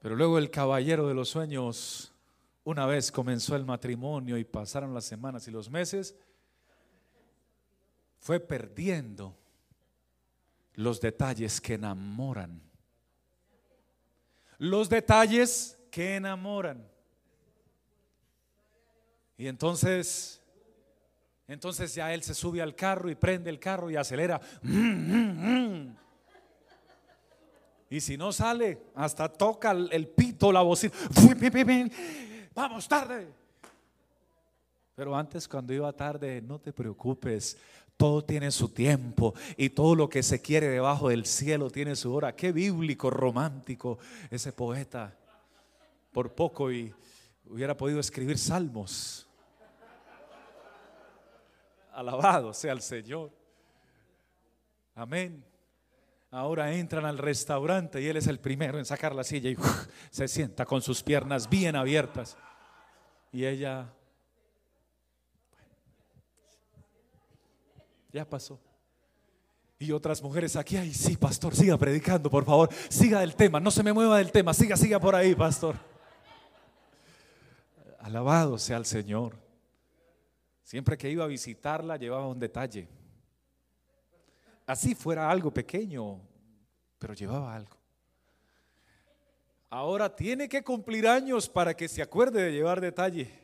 Pero 0.00 0.16
luego 0.16 0.38
el 0.38 0.50
caballero 0.50 1.06
de 1.06 1.14
los 1.14 1.28
sueños, 1.28 2.12
una 2.64 2.86
vez 2.86 3.12
comenzó 3.12 3.54
el 3.54 3.64
matrimonio 3.64 4.38
y 4.38 4.44
pasaron 4.44 4.94
las 4.94 5.04
semanas 5.04 5.46
y 5.46 5.50
los 5.50 5.70
meses, 5.70 6.16
fue 8.18 8.40
perdiendo 8.40 9.36
los 10.74 11.00
detalles 11.00 11.60
que 11.60 11.74
enamoran. 11.74 12.62
Los 14.58 14.88
detalles 14.88 15.78
que 15.90 16.16
enamoran. 16.16 16.86
Y 19.40 19.48
entonces, 19.48 20.38
entonces 21.48 21.94
ya 21.94 22.12
él 22.12 22.22
se 22.22 22.34
sube 22.34 22.60
al 22.60 22.74
carro 22.74 23.08
y 23.08 23.14
prende 23.14 23.48
el 23.48 23.58
carro 23.58 23.90
y 23.90 23.96
acelera. 23.96 24.38
Y 27.88 28.02
si 28.02 28.18
no 28.18 28.32
sale, 28.32 28.82
hasta 28.94 29.30
toca 29.30 29.70
el 29.70 30.08
pito, 30.08 30.52
la 30.52 30.60
bocina. 30.60 30.92
Vamos 32.54 32.86
tarde. 32.86 33.32
Pero 34.94 35.16
antes 35.16 35.48
cuando 35.48 35.72
iba 35.72 35.90
tarde, 35.94 36.42
no 36.42 36.58
te 36.58 36.74
preocupes, 36.74 37.56
todo 37.96 38.22
tiene 38.22 38.50
su 38.50 38.68
tiempo 38.68 39.32
y 39.56 39.70
todo 39.70 39.94
lo 39.94 40.10
que 40.10 40.22
se 40.22 40.42
quiere 40.42 40.68
debajo 40.68 41.08
del 41.08 41.24
cielo 41.24 41.70
tiene 41.70 41.96
su 41.96 42.12
hora. 42.12 42.36
Qué 42.36 42.52
bíblico, 42.52 43.08
romántico 43.08 43.98
ese 44.30 44.52
poeta. 44.52 45.16
Por 46.12 46.34
poco 46.34 46.70
y 46.70 46.92
hubiera 47.46 47.74
podido 47.74 48.00
escribir 48.00 48.36
salmos. 48.36 49.26
Alabado 51.92 52.54
sea 52.54 52.72
el 52.72 52.80
Señor. 52.80 53.30
Amén. 54.94 55.44
Ahora 56.30 56.72
entran 56.72 57.04
al 57.06 57.18
restaurante 57.18 58.00
y 58.00 58.06
él 58.06 58.16
es 58.16 58.28
el 58.28 58.38
primero 58.38 58.78
en 58.78 58.84
sacar 58.84 59.14
la 59.14 59.24
silla 59.24 59.50
y 59.50 59.56
se 60.10 60.28
sienta 60.28 60.64
con 60.64 60.80
sus 60.80 61.02
piernas 61.02 61.48
bien 61.48 61.74
abiertas. 61.74 62.36
Y 63.32 63.44
ella, 63.44 63.92
ya 68.12 68.28
pasó. 68.28 68.60
Y 69.78 69.92
otras 69.92 70.22
mujeres 70.22 70.56
aquí, 70.56 70.76
ay, 70.76 70.92
sí, 70.92 71.16
pastor, 71.16 71.56
siga 71.56 71.76
predicando, 71.78 72.30
por 72.30 72.44
favor, 72.44 72.68
siga 72.90 73.20
del 73.20 73.34
tema, 73.34 73.58
no 73.60 73.70
se 73.70 73.82
me 73.82 73.92
mueva 73.92 74.18
del 74.18 74.30
tema, 74.30 74.52
siga, 74.52 74.76
siga 74.76 75.00
por 75.00 75.14
ahí, 75.14 75.34
pastor. 75.34 75.76
Alabado 77.98 78.58
sea 78.58 78.76
el 78.76 78.84
Señor. 78.84 79.49
Siempre 80.70 80.96
que 80.96 81.10
iba 81.10 81.24
a 81.24 81.26
visitarla 81.26 81.96
llevaba 81.96 82.28
un 82.28 82.38
detalle. 82.38 82.86
Así 84.64 84.94
fuera 84.94 85.28
algo 85.28 85.50
pequeño, 85.50 86.20
pero 86.96 87.12
llevaba 87.12 87.56
algo. 87.56 87.76
Ahora 89.68 90.14
tiene 90.14 90.48
que 90.48 90.62
cumplir 90.62 91.08
años 91.08 91.48
para 91.48 91.74
que 91.74 91.88
se 91.88 92.00
acuerde 92.00 92.44
de 92.44 92.52
llevar 92.52 92.80
detalle. 92.80 93.36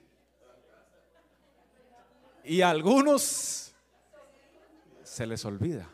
Y 2.45 2.61
a 2.61 2.71
algunos 2.71 3.75
se 5.03 5.27
les 5.27 5.45
olvida. 5.45 5.91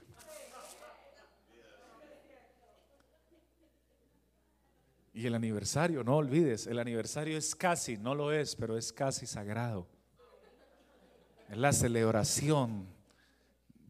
Y 5.15 5.27
el 5.27 5.35
aniversario, 5.35 6.05
no 6.05 6.19
olvides, 6.19 6.67
el 6.67 6.79
aniversario 6.79 7.39
es 7.39 7.55
casi, 7.55 7.97
no 7.97 8.15
lo 8.15 8.33
es, 8.33 8.55
pero 8.55 8.77
es 8.77 8.93
casi 8.93 9.27
sagrado. 9.27 9.92
Es 11.53 11.59
la 11.59 11.75
celebración 11.75 12.87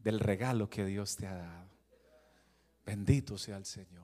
del 0.03 0.19
regalo 0.19 0.69
que 0.69 0.83
Dios 0.83 1.15
te 1.15 1.27
ha 1.27 1.33
dado. 1.33 1.69
Bendito 2.85 3.37
sea 3.37 3.55
el 3.55 3.63
Señor. 3.63 4.03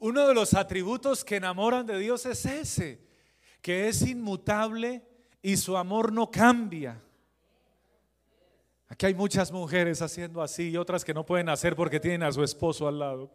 Uno 0.00 0.26
de 0.26 0.34
los 0.34 0.54
atributos 0.54 1.24
que 1.24 1.36
enamoran 1.36 1.86
de 1.86 1.96
Dios 1.96 2.26
es 2.26 2.44
ese, 2.44 3.06
que 3.62 3.86
es 3.86 4.02
inmutable 4.02 5.06
y 5.40 5.56
su 5.56 5.76
amor 5.76 6.12
no 6.12 6.28
cambia. 6.28 7.00
Aquí 8.88 9.06
hay 9.06 9.14
muchas 9.14 9.52
mujeres 9.52 10.02
haciendo 10.02 10.42
así 10.42 10.70
y 10.70 10.76
otras 10.76 11.04
que 11.04 11.14
no 11.14 11.24
pueden 11.24 11.50
hacer 11.50 11.76
porque 11.76 12.00
tienen 12.00 12.24
a 12.24 12.32
su 12.32 12.42
esposo 12.42 12.88
al 12.88 12.98
lado. 12.98 13.30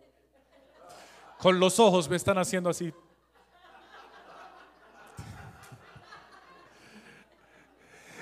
Con 1.40 1.58
los 1.58 1.80
ojos 1.80 2.10
me 2.10 2.18
están 2.18 2.38
haciendo 2.38 2.70
así. 2.70 2.94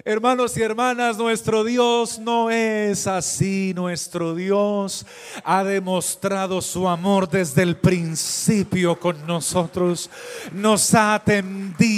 Hermanos 0.03 0.57
y 0.57 0.63
hermanas, 0.63 1.15
nuestro 1.19 1.63
Dios 1.63 2.17
no 2.17 2.49
es 2.49 3.05
así. 3.05 3.71
Nuestro 3.75 4.33
Dios 4.33 5.05
ha 5.43 5.63
demostrado 5.63 6.59
su 6.63 6.89
amor 6.89 7.29
desde 7.29 7.61
el 7.61 7.75
principio 7.75 8.99
con 8.99 9.27
nosotros. 9.27 10.09
Nos 10.53 10.95
ha 10.95 11.13
atendido, 11.13 11.90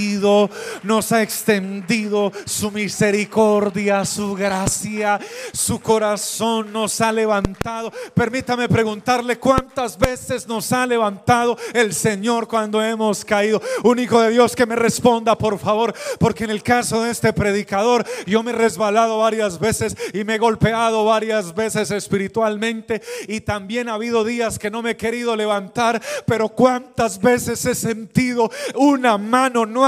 nos 0.84 1.12
ha 1.12 1.22
extendido 1.22 2.32
su 2.46 2.72
misericordia, 2.72 4.06
su 4.06 4.34
gracia, 4.34 5.20
su 5.51 5.80
corazón 5.80 6.72
nos 6.72 7.01
ha 7.01 7.12
levantado. 7.12 7.92
Permítame 8.13 8.70
preguntarle 8.70 9.38
cuántas 9.38 9.98
veces 9.98 10.48
nos 10.48 10.72
ha 10.72 10.86
levantado 10.86 11.58
el 11.74 11.94
Señor 11.94 12.48
cuando 12.48 12.82
hemos 12.82 13.25
caído. 13.25 13.62
Un 13.84 14.00
hijo 14.00 14.22
de 14.22 14.32
Dios 14.32 14.56
que 14.56 14.65
me 14.65 14.75
responda, 14.75 15.38
por 15.38 15.60
favor, 15.60 15.94
porque 16.20 16.46
en 16.46 16.51
el 16.51 16.63
caso 16.63 17.03
de 17.03 17.12
este 17.12 17.34
predicador, 17.34 18.06
yo 18.25 18.44
me 18.44 18.51
he 18.51 18.56
resbalado 18.56 19.18
varias 19.18 19.60
veces 19.60 19.96
y 20.13 20.24
me 20.24 20.36
he 20.36 20.38
golpeado 20.38 21.06
varias 21.06 21.53
veces 21.53 21.92
espiritualmente 21.92 23.01
y 23.27 23.42
también 23.42 23.89
ha 23.89 23.96
habido 23.96 24.24
días 24.24 24.60
que 24.60 24.72
no 24.72 24.82
me 24.82 24.92
he 24.92 24.98
querido 24.98 25.36
levantar, 25.36 26.01
pero 26.25 26.50
cuántas 26.50 27.20
veces 27.20 27.65
he 27.65 27.75
sentido 27.75 28.50
una 28.75 29.18
mano 29.18 29.65
no 29.65 29.86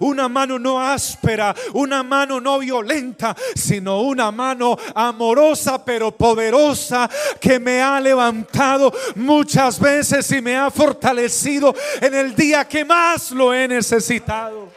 una 0.00 0.28
mano 0.28 0.58
no 0.58 0.80
áspera, 0.80 1.54
una 1.74 2.02
mano 2.02 2.40
no 2.40 2.58
violenta, 2.58 3.36
sino 3.54 4.00
una 4.02 4.30
mano 4.30 4.76
amorosa 4.94 5.84
pero 5.84 6.12
poderosa 6.12 7.08
que 7.40 7.58
me 7.58 7.82
ha 7.82 8.00
levantado 8.00 8.92
muchas 9.16 9.78
veces 9.78 10.30
y 10.32 10.40
me 10.40 10.56
ha 10.56 10.70
fortalecido 10.70 11.74
en 12.00 12.14
el 12.14 12.34
día 12.34 12.66
que 12.66 12.84
más 12.84 13.30
lo 13.32 13.52
he 13.52 13.68
necesitado. 13.68 14.68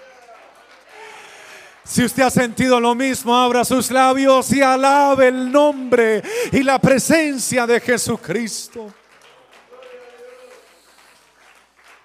Si 1.84 2.04
usted 2.04 2.24
ha 2.24 2.32
sentido 2.32 2.80
lo 2.80 2.96
mismo, 2.96 3.38
abra 3.38 3.64
sus 3.64 3.92
labios 3.92 4.52
y 4.52 4.62
alabe 4.62 5.28
el 5.28 5.52
nombre 5.52 6.24
y 6.52 6.64
la 6.64 6.80
presencia 6.80 7.68
de 7.68 7.80
Jesucristo. 7.80 8.92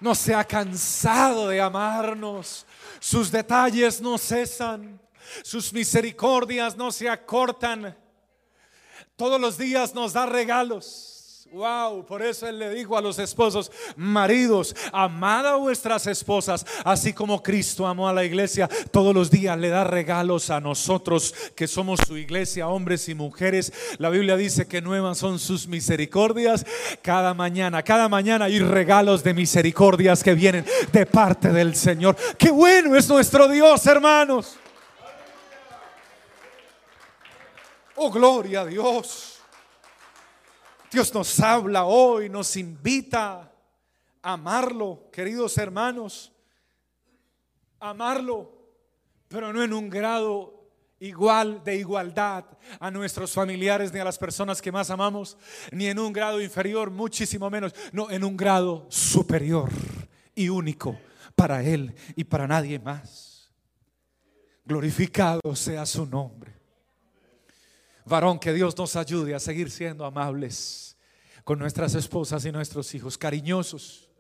No 0.01 0.15
se 0.15 0.35
ha 0.35 0.45
cansado 0.45 1.49
de 1.49 1.61
amarnos. 1.61 2.67
Sus 2.99 3.31
detalles 3.31 4.01
no 4.01 4.17
cesan. 4.19 5.01
Sus 5.43 5.73
misericordias 5.73 6.77
no 6.77 6.91
se 6.91 7.09
acortan. 7.09 7.97
Todos 9.17 9.41
los 9.41 9.59
días 9.59 9.95
nos 9.95 10.15
da 10.15 10.27
regalos. 10.27 11.20
Wow, 11.53 12.07
por 12.07 12.23
eso 12.23 12.47
él 12.47 12.61
le 12.61 12.71
dijo 12.73 12.97
a 12.97 13.03
los 13.03 13.19
esposos, 13.19 13.73
maridos, 13.97 14.73
amad 14.93 15.45
a 15.49 15.57
vuestras 15.57 16.07
esposas, 16.07 16.65
así 16.85 17.13
como 17.13 17.43
Cristo 17.43 17.89
amó 17.89 18.09
a 18.09 18.13
la 18.13 18.25
iglesia, 18.25 18.69
todos 18.93 19.13
los 19.13 19.33
días 19.33 19.59
le 19.59 19.69
da 19.69 19.83
regalos 19.83 20.51
a 20.51 20.61
nosotros 20.61 21.35
que 21.57 21.67
somos 21.67 21.99
su 22.07 22.17
iglesia, 22.17 22.69
hombres 22.69 23.09
y 23.09 23.17
mujeres. 23.17 23.73
La 23.99 24.11
Biblia 24.11 24.37
dice 24.37 24.69
que 24.69 24.81
nuevas 24.81 25.19
son 25.19 25.41
sus 25.41 25.67
misericordias 25.67 26.65
cada 27.03 27.35
mañana, 27.35 27.83
cada 27.83 28.09
mañana 28.09 28.45
hay 28.45 28.61
regalos 28.61 29.25
de 29.25 29.35
misericordias 29.35 30.23
que 30.23 30.35
vienen 30.35 30.65
de 30.93 31.05
parte 31.05 31.49
del 31.49 31.75
Señor. 31.75 32.15
Qué 32.39 32.53
bueno 32.53 32.95
es 32.95 33.09
nuestro 33.09 33.49
Dios, 33.49 33.85
hermanos. 33.87 34.57
Oh, 37.97 38.09
gloria 38.09 38.61
a 38.61 38.67
Dios. 38.67 39.30
Dios 40.91 41.15
nos 41.15 41.39
habla 41.39 41.85
hoy, 41.85 42.29
nos 42.29 42.57
invita 42.57 43.53
a 44.23 44.33
amarlo, 44.33 45.09
queridos 45.13 45.57
hermanos, 45.57 46.33
amarlo, 47.79 48.53
pero 49.29 49.53
no 49.53 49.63
en 49.63 49.73
un 49.73 49.89
grado 49.89 50.69
igual 50.99 51.63
de 51.63 51.77
igualdad 51.77 52.45
a 52.81 52.91
nuestros 52.91 53.33
familiares 53.33 53.93
ni 53.93 54.01
a 54.01 54.05
las 54.05 54.19
personas 54.19 54.61
que 54.61 54.73
más 54.73 54.91
amamos, 54.91 55.39
ni 55.71 55.87
en 55.87 55.99
un 55.99 56.13
grado 56.13 56.41
inferior, 56.41 56.91
muchísimo 56.91 57.49
menos, 57.51 57.73
no, 57.93 58.11
en 58.11 58.25
un 58.25 58.37
grado 58.37 58.87
superior 58.91 59.71
y 60.35 60.49
único 60.49 60.99
para 61.37 61.63
Él 61.63 61.95
y 62.17 62.25
para 62.25 62.49
nadie 62.49 62.79
más. 62.81 63.51
Glorificado 64.65 65.55
sea 65.55 65.87
su 65.87 66.05
nombre. 66.05 66.60
Varón, 68.11 68.41
que 68.41 68.53
Dios 68.53 68.77
nos 68.77 68.97
ayude 68.97 69.37
a 69.37 69.39
seguir 69.39 69.71
siendo 69.71 70.05
amables 70.05 70.97
con 71.45 71.61
nuestras 71.61 71.95
esposas 71.95 72.45
y 72.45 72.51
nuestros 72.51 72.93
hijos, 72.93 73.17
cariñosos. 73.17 74.11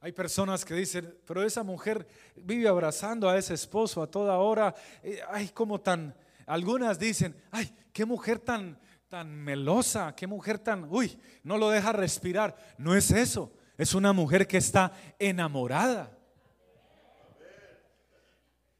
Hay 0.00 0.10
personas 0.10 0.64
que 0.64 0.74
dicen, 0.74 1.16
pero 1.24 1.44
esa 1.44 1.62
mujer 1.62 2.08
vive 2.34 2.66
abrazando 2.66 3.30
a 3.30 3.38
ese 3.38 3.54
esposo 3.54 4.02
a 4.02 4.10
toda 4.10 4.36
hora. 4.38 4.74
Eh, 5.00 5.20
ay, 5.30 5.50
como 5.50 5.80
tan, 5.80 6.12
algunas 6.44 6.98
dicen, 6.98 7.40
ay, 7.52 7.72
qué 7.92 8.04
mujer 8.04 8.40
tan, 8.40 8.80
tan 9.08 9.32
melosa, 9.32 10.12
qué 10.16 10.26
mujer 10.26 10.58
tan, 10.58 10.88
uy, 10.90 11.16
no 11.44 11.56
lo 11.56 11.70
deja 11.70 11.92
respirar. 11.92 12.56
No 12.78 12.96
es 12.96 13.12
eso, 13.12 13.52
es 13.78 13.94
una 13.94 14.12
mujer 14.12 14.48
que 14.48 14.56
está 14.58 14.92
enamorada. 15.20 16.18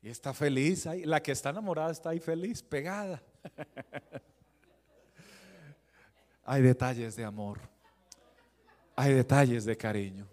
Y 0.02 0.08
está 0.08 0.34
feliz. 0.34 0.86
La 1.04 1.22
que 1.22 1.32
está 1.32 1.50
enamorada 1.50 1.92
está 1.92 2.10
ahí 2.10 2.18
feliz, 2.18 2.62
pegada. 2.62 3.22
hay 6.44 6.62
detalles 6.62 7.14
de 7.14 7.24
amor. 7.24 7.60
Hay 8.96 9.14
detalles 9.14 9.64
de 9.64 9.76
cariño. 9.76 10.26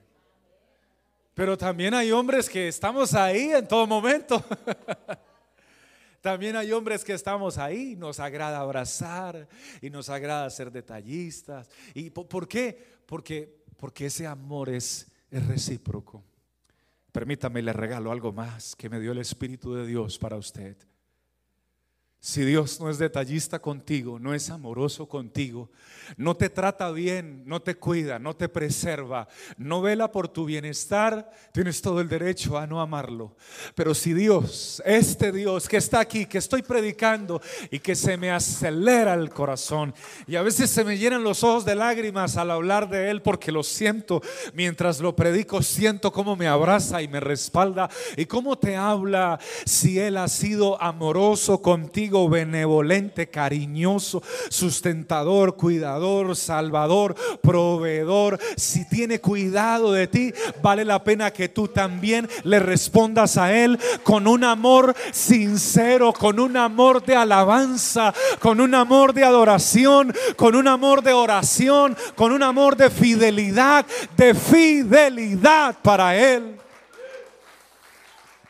Pero 1.36 1.58
también 1.58 1.94
hay 1.94 2.12
hombres 2.12 2.50
que 2.50 2.68
estamos 2.68 3.14
ahí 3.14 3.52
en 3.52 3.68
todo 3.68 3.86
momento. 3.88 4.44
También 6.22 6.58
hay 6.58 6.74
hombres 6.74 7.06
que 7.06 7.14
estamos 7.14 7.58
ahí, 7.58 7.96
nos 7.96 8.20
agrada 8.20 8.60
abrazar 8.60 9.48
y 9.82 9.90
nos 9.90 10.10
agrada 10.10 10.50
ser 10.50 10.70
detallistas. 10.70 11.70
¿Y 11.94 12.10
por 12.10 12.46
qué? 12.46 12.98
Porque, 13.06 13.64
porque 13.78 14.08
ese 14.08 14.28
amor 14.28 14.68
es 14.68 15.08
recíproco. 15.32 16.22
Permítame, 17.12 17.62
le 17.62 17.74
regalo 17.74 18.12
algo 18.12 18.32
más 18.32 18.76
que 18.76 18.90
me 18.90 19.00
dio 19.00 19.12
el 19.12 19.18
Espíritu 19.18 19.74
de 19.74 19.86
Dios 19.86 20.20
para 20.20 20.38
usted. 20.38 20.78
Si 22.22 22.44
Dios 22.44 22.82
no 22.82 22.90
es 22.90 22.98
detallista 22.98 23.60
contigo, 23.60 24.20
no 24.20 24.34
es 24.34 24.50
amoroso 24.50 25.08
contigo, 25.08 25.70
no 26.18 26.36
te 26.36 26.50
trata 26.50 26.92
bien, 26.92 27.44
no 27.46 27.62
te 27.62 27.76
cuida, 27.76 28.20
no 28.20 28.36
te 28.36 28.50
preserva, 28.50 29.30
no 29.58 29.82
vela 29.82 30.12
por 30.12 30.28
tu 30.28 30.44
bienestar, 30.44 31.32
tienes 31.54 31.82
todo 31.82 32.02
el 32.02 32.10
derecho 32.10 32.58
a 32.58 32.68
no 32.68 32.82
amarlo. 32.82 33.38
Pero 33.74 33.96
si 33.96 34.14
Dios, 34.14 34.84
este 34.86 35.32
Dios 35.32 35.70
que 35.70 35.78
está 35.78 36.02
aquí, 36.02 36.26
que 36.26 36.40
estoy 36.40 36.62
predicando 36.62 37.42
y 37.72 37.80
que 37.80 37.96
se 37.96 38.18
me 38.18 38.32
acelera 38.32 39.14
el 39.14 39.30
corazón 39.30 39.94
y 40.28 40.36
a 40.36 40.42
veces 40.42 40.70
se 40.70 40.84
me 40.84 40.98
llenan 40.98 41.24
los 41.24 41.46
ojos 41.46 41.64
de 41.64 41.76
lágrimas 41.76 42.36
al 42.36 42.52
hablar 42.52 42.90
de 42.90 43.12
Él 43.12 43.22
porque 43.22 43.54
lo 43.54 43.64
siento, 43.64 44.22
mientras 44.54 45.00
lo 45.00 45.16
predico 45.16 45.62
siento 45.62 46.12
cómo 46.12 46.36
me 46.36 46.50
abraza 46.50 47.02
y 47.02 47.08
me 47.08 47.22
respalda 47.22 47.90
y 48.18 48.26
cómo 48.26 48.58
te 48.58 48.76
habla 48.76 49.40
si 49.66 50.00
Él 50.00 50.18
ha 50.18 50.28
sido 50.28 50.82
amoroso 50.82 51.62
contigo 51.62 52.09
benevolente, 52.10 53.30
cariñoso, 53.30 54.22
sustentador, 54.50 55.56
cuidador, 55.56 56.36
salvador, 56.36 57.16
proveedor, 57.42 58.40
si 58.58 58.88
tiene 58.88 59.20
cuidado 59.20 59.92
de 59.92 60.08
ti, 60.08 60.34
vale 60.62 60.86
la 60.86 61.04
pena 61.04 61.32
que 61.32 61.50
tú 61.50 61.68
también 61.68 62.28
le 62.44 62.60
respondas 62.60 63.38
a 63.38 63.54
Él 63.54 63.80
con 64.04 64.28
un 64.28 64.44
amor 64.44 64.96
sincero, 65.12 66.14
con 66.14 66.40
un 66.40 66.58
amor 66.58 67.04
de 67.04 67.16
alabanza, 67.16 68.14
con 68.40 68.60
un 68.60 68.76
amor 68.76 69.14
de 69.14 69.24
adoración, 69.24 70.14
con 70.36 70.56
un 70.56 70.68
amor 70.68 71.04
de 71.04 71.14
oración, 71.14 71.96
con 72.16 72.32
un 72.32 72.44
amor 72.44 72.76
de 72.76 72.90
fidelidad, 72.90 73.86
de 74.18 74.34
fidelidad 74.34 75.76
para 75.82 76.16
Él. 76.16 76.59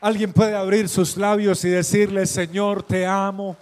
Alguien 0.02 0.32
puede 0.32 0.56
abrir 0.56 0.88
sus 0.88 1.18
labios 1.18 1.66
y 1.66 1.70
decirle, 1.70 2.26
Señor, 2.26 2.84
te 2.84 3.06
amo. 3.06 3.58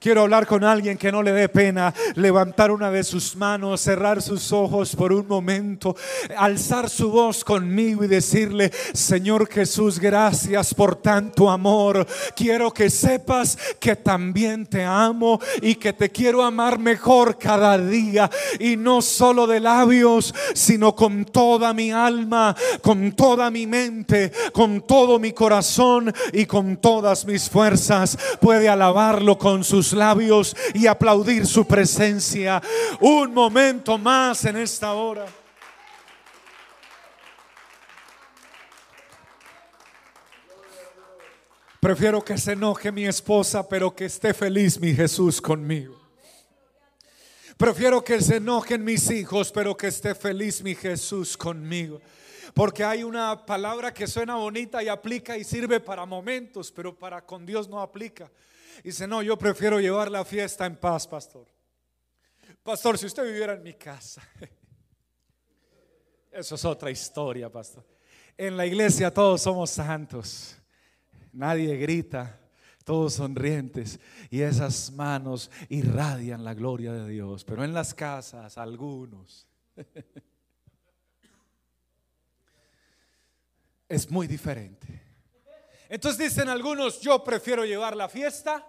Quiero 0.00 0.22
hablar 0.22 0.46
con 0.46 0.64
alguien 0.64 0.96
que 0.96 1.12
no 1.12 1.22
le 1.22 1.30
dé 1.30 1.50
pena 1.50 1.92
levantar 2.14 2.70
una 2.70 2.90
de 2.90 3.04
sus 3.04 3.36
manos, 3.36 3.82
cerrar 3.82 4.22
sus 4.22 4.50
ojos 4.50 4.96
por 4.96 5.12
un 5.12 5.28
momento, 5.28 5.94
alzar 6.38 6.88
su 6.88 7.10
voz 7.10 7.44
conmigo 7.44 8.02
y 8.02 8.08
decirle, 8.08 8.72
Señor 8.94 9.46
Jesús, 9.46 9.98
gracias 9.98 10.72
por 10.72 10.96
tanto 10.96 11.50
amor. 11.50 12.06
Quiero 12.34 12.72
que 12.72 12.88
sepas 12.88 13.58
que 13.78 13.94
también 13.94 14.64
te 14.64 14.82
amo 14.84 15.38
y 15.60 15.74
que 15.74 15.92
te 15.92 16.08
quiero 16.08 16.44
amar 16.44 16.78
mejor 16.78 17.36
cada 17.36 17.76
día. 17.76 18.30
Y 18.58 18.78
no 18.78 19.02
solo 19.02 19.46
de 19.46 19.60
labios, 19.60 20.34
sino 20.54 20.94
con 20.94 21.26
toda 21.26 21.74
mi 21.74 21.92
alma, 21.92 22.56
con 22.80 23.12
toda 23.12 23.50
mi 23.50 23.66
mente, 23.66 24.32
con 24.54 24.80
todo 24.80 25.18
mi 25.18 25.32
corazón 25.32 26.10
y 26.32 26.46
con 26.46 26.78
todas 26.78 27.26
mis 27.26 27.50
fuerzas. 27.50 28.16
Puede 28.40 28.66
alabarlo 28.66 29.36
con 29.36 29.62
sus 29.62 29.89
labios 29.92 30.56
y 30.74 30.86
aplaudir 30.86 31.46
su 31.46 31.66
presencia 31.66 32.62
un 33.00 33.32
momento 33.32 33.98
más 33.98 34.44
en 34.44 34.56
esta 34.56 34.92
hora. 34.92 35.26
Prefiero 41.80 42.22
que 42.22 42.36
se 42.36 42.52
enoje 42.52 42.92
mi 42.92 43.06
esposa, 43.06 43.66
pero 43.66 43.96
que 43.96 44.04
esté 44.04 44.34
feliz 44.34 44.78
mi 44.78 44.94
Jesús 44.94 45.40
conmigo. 45.40 45.98
Prefiero 47.56 48.04
que 48.04 48.20
se 48.20 48.36
enojen 48.36 48.84
mis 48.84 49.10
hijos, 49.10 49.50
pero 49.50 49.76
que 49.76 49.86
esté 49.86 50.14
feliz 50.14 50.62
mi 50.62 50.74
Jesús 50.74 51.36
conmigo. 51.36 52.00
Porque 52.54 52.84
hay 52.84 53.02
una 53.02 53.46
palabra 53.46 53.94
que 53.94 54.06
suena 54.06 54.34
bonita 54.34 54.82
y 54.82 54.88
aplica 54.88 55.36
y 55.36 55.44
sirve 55.44 55.80
para 55.80 56.04
momentos, 56.04 56.70
pero 56.70 56.94
para 56.94 57.24
con 57.24 57.46
Dios 57.46 57.68
no 57.68 57.80
aplica. 57.80 58.30
Dice, 58.82 59.06
no, 59.06 59.22
yo 59.22 59.36
prefiero 59.38 59.78
llevar 59.80 60.10
la 60.10 60.24
fiesta 60.24 60.66
en 60.66 60.76
paz, 60.76 61.06
pastor. 61.06 61.46
Pastor, 62.62 62.98
si 62.98 63.06
usted 63.06 63.24
viviera 63.24 63.54
en 63.54 63.62
mi 63.62 63.74
casa. 63.74 64.22
Eso 66.30 66.54
es 66.54 66.64
otra 66.64 66.90
historia, 66.90 67.50
pastor. 67.50 67.84
En 68.36 68.56
la 68.56 68.64
iglesia 68.66 69.12
todos 69.12 69.42
somos 69.42 69.70
santos. 69.70 70.56
Nadie 71.32 71.76
grita, 71.76 72.40
todos 72.84 73.14
sonrientes 73.14 74.00
y 74.30 74.40
esas 74.40 74.90
manos 74.92 75.50
irradian 75.68 76.44
la 76.44 76.54
gloria 76.54 76.92
de 76.92 77.08
Dios. 77.08 77.44
Pero 77.44 77.64
en 77.64 77.72
las 77.72 77.94
casas, 77.94 78.56
algunos. 78.58 79.46
Es 83.88 84.08
muy 84.08 84.28
diferente. 84.28 85.02
Entonces 85.88 86.30
dicen 86.30 86.48
algunos, 86.48 87.00
yo 87.00 87.24
prefiero 87.24 87.64
llevar 87.64 87.96
la 87.96 88.08
fiesta 88.08 88.64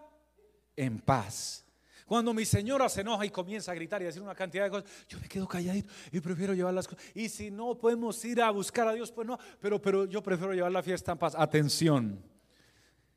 en 0.81 0.99
paz. 0.99 1.63
Cuando 2.07 2.33
mi 2.33 2.43
señora 2.43 2.89
se 2.89 3.01
enoja 3.01 3.25
y 3.25 3.29
comienza 3.29 3.71
a 3.71 3.75
gritar 3.75 4.01
y 4.01 4.05
decir 4.05 4.21
una 4.21 4.35
cantidad 4.35 4.65
de 4.65 4.71
cosas, 4.71 4.89
yo 5.07 5.19
me 5.19 5.29
quedo 5.29 5.47
calladito 5.47 5.93
y 6.11 6.19
prefiero 6.19 6.53
llevar 6.53 6.73
las 6.73 6.87
cosas. 6.87 7.03
Y 7.13 7.29
si 7.29 7.51
no 7.51 7.77
podemos 7.77 8.23
ir 8.25 8.41
a 8.41 8.49
buscar 8.49 8.87
a 8.87 8.93
Dios, 8.93 9.11
pues 9.11 9.27
no, 9.27 9.37
pero, 9.61 9.81
pero 9.81 10.05
yo 10.05 10.21
prefiero 10.21 10.53
llevar 10.53 10.71
la 10.71 10.83
fiesta 10.83 11.13
en 11.13 11.19
paz. 11.19 11.35
Atención, 11.37 12.21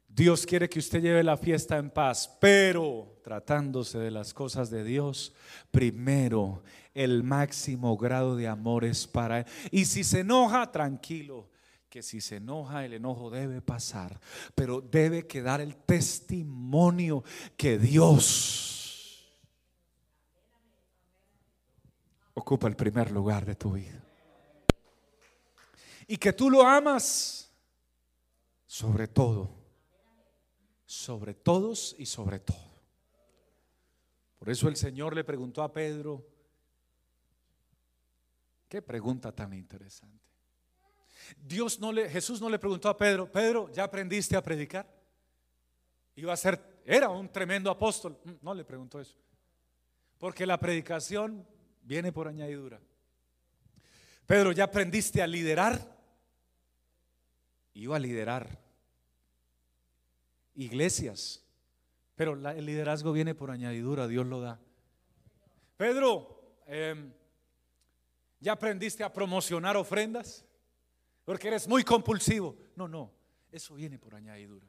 Dios 0.07 0.47
quiere 0.47 0.69
que 0.69 0.79
usted 0.79 1.01
lleve 1.01 1.25
la 1.25 1.37
fiesta 1.37 1.77
en 1.79 1.91
paz, 1.91 2.37
pero 2.41 3.19
tratándose 3.25 3.99
de 3.99 4.13
las 4.13 4.33
cosas 4.33 4.71
de 4.71 4.85
Dios, 4.85 5.35
primero 5.71 6.63
el 6.93 7.25
máximo 7.25 7.97
grado 7.97 8.37
de 8.37 8.47
amor 8.47 8.85
es 8.85 9.07
para 9.09 9.41
Él. 9.41 9.47
Y 9.73 9.87
si 9.87 10.05
se 10.05 10.21
enoja, 10.21 10.71
tranquilo 10.71 11.49
que 11.95 12.03
si 12.03 12.21
se 12.21 12.39
enoja, 12.39 12.85
el 12.85 12.95
enojo 12.95 13.31
debe 13.31 13.63
pasar, 13.63 14.21
pero 14.57 14.81
debe 14.81 15.29
quedar 15.29 15.61
el 15.61 15.77
testimonio 15.77 17.23
que 17.57 17.79
Dios 17.79 19.33
ocupa 22.35 22.67
el 22.67 22.75
primer 22.75 23.13
lugar 23.13 23.47
de 23.47 23.55
tu 23.55 23.75
vida. 23.75 24.05
Y 26.09 26.17
que 26.17 26.33
tú 26.33 26.51
lo 26.51 26.67
amas 26.67 27.49
sobre 28.67 29.07
todo, 29.07 29.55
sobre 30.85 31.33
todos 31.33 31.95
y 31.97 32.07
sobre 32.07 32.41
todo. 32.41 32.75
Por 34.41 34.51
eso 34.51 34.67
el 34.67 34.75
Señor 34.75 35.15
le 35.15 35.23
preguntó 35.23 35.63
a 35.63 35.73
Pedro, 35.73 36.27
qué 38.69 38.83
pregunta 38.83 39.31
tan 39.31 39.53
interesante. 39.53 40.34
Dios 41.37 41.81
no 41.81 41.93
le, 41.93 42.09
Jesús 42.09 42.41
no 42.41 42.49
le 42.49 42.59
preguntó 42.59 42.89
a 42.89 42.97
Pedro, 42.97 43.31
Pedro, 43.31 43.71
¿ya 43.73 43.85
aprendiste 43.85 44.37
a 44.37 44.43
predicar? 44.43 44.87
Iba 46.17 46.33
a 46.33 46.37
ser, 46.37 46.83
era 46.85 47.09
un 47.09 47.29
tremendo 47.29 47.71
apóstol. 47.71 48.19
Mm, 48.25 48.33
no 48.43 48.55
le 48.55 48.65
preguntó 48.65 49.01
eso. 49.01 49.17
Porque 50.19 50.47
la 50.47 50.59
predicación 50.59 51.47
viene 51.83 52.13
por 52.13 52.29
añadidura. 52.29 52.81
Pedro, 54.27 54.53
¿ya 54.53 54.65
aprendiste 54.65 55.23
a 55.23 55.27
liderar? 55.27 55.95
Iba 57.75 57.97
a 57.97 57.99
liderar 57.99 58.59
iglesias. 60.55 61.45
Pero 62.15 62.35
el 62.35 62.65
liderazgo 62.65 63.13
viene 63.13 63.35
por 63.35 63.51
añadidura, 63.51 64.07
Dios 64.07 64.25
lo 64.27 64.41
da. 64.41 64.61
Pedro, 65.77 66.61
em, 66.67 67.13
¿ya 68.39 68.53
aprendiste 68.53 69.03
a 69.03 69.13
promocionar 69.13 69.77
ofrendas? 69.77 70.45
Porque 71.25 71.49
eres 71.49 71.67
muy 71.67 71.83
compulsivo. 71.85 72.57
No, 72.77 72.89
no, 72.89 73.13
eso 73.51 73.75
viene 73.75 73.99
por 73.99 74.15
añadidura. 74.15 74.67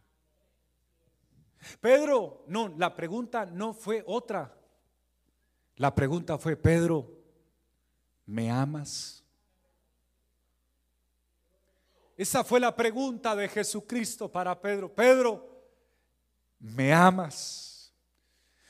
Pedro, 1.81 2.43
no, 2.47 2.67
la 2.77 2.95
pregunta 2.95 3.45
no 3.45 3.73
fue 3.73 4.03
otra. 4.05 4.55
La 5.77 5.93
pregunta 5.93 6.37
fue, 6.37 6.55
Pedro, 6.55 7.11
¿me 8.25 8.49
amas? 8.49 9.23
Esa 12.17 12.43
fue 12.43 12.59
la 12.59 12.75
pregunta 12.75 13.35
de 13.35 13.49
Jesucristo 13.49 14.31
para 14.31 14.59
Pedro. 14.59 14.93
Pedro, 14.93 15.65
¿me 16.59 16.93
amas? 16.93 17.93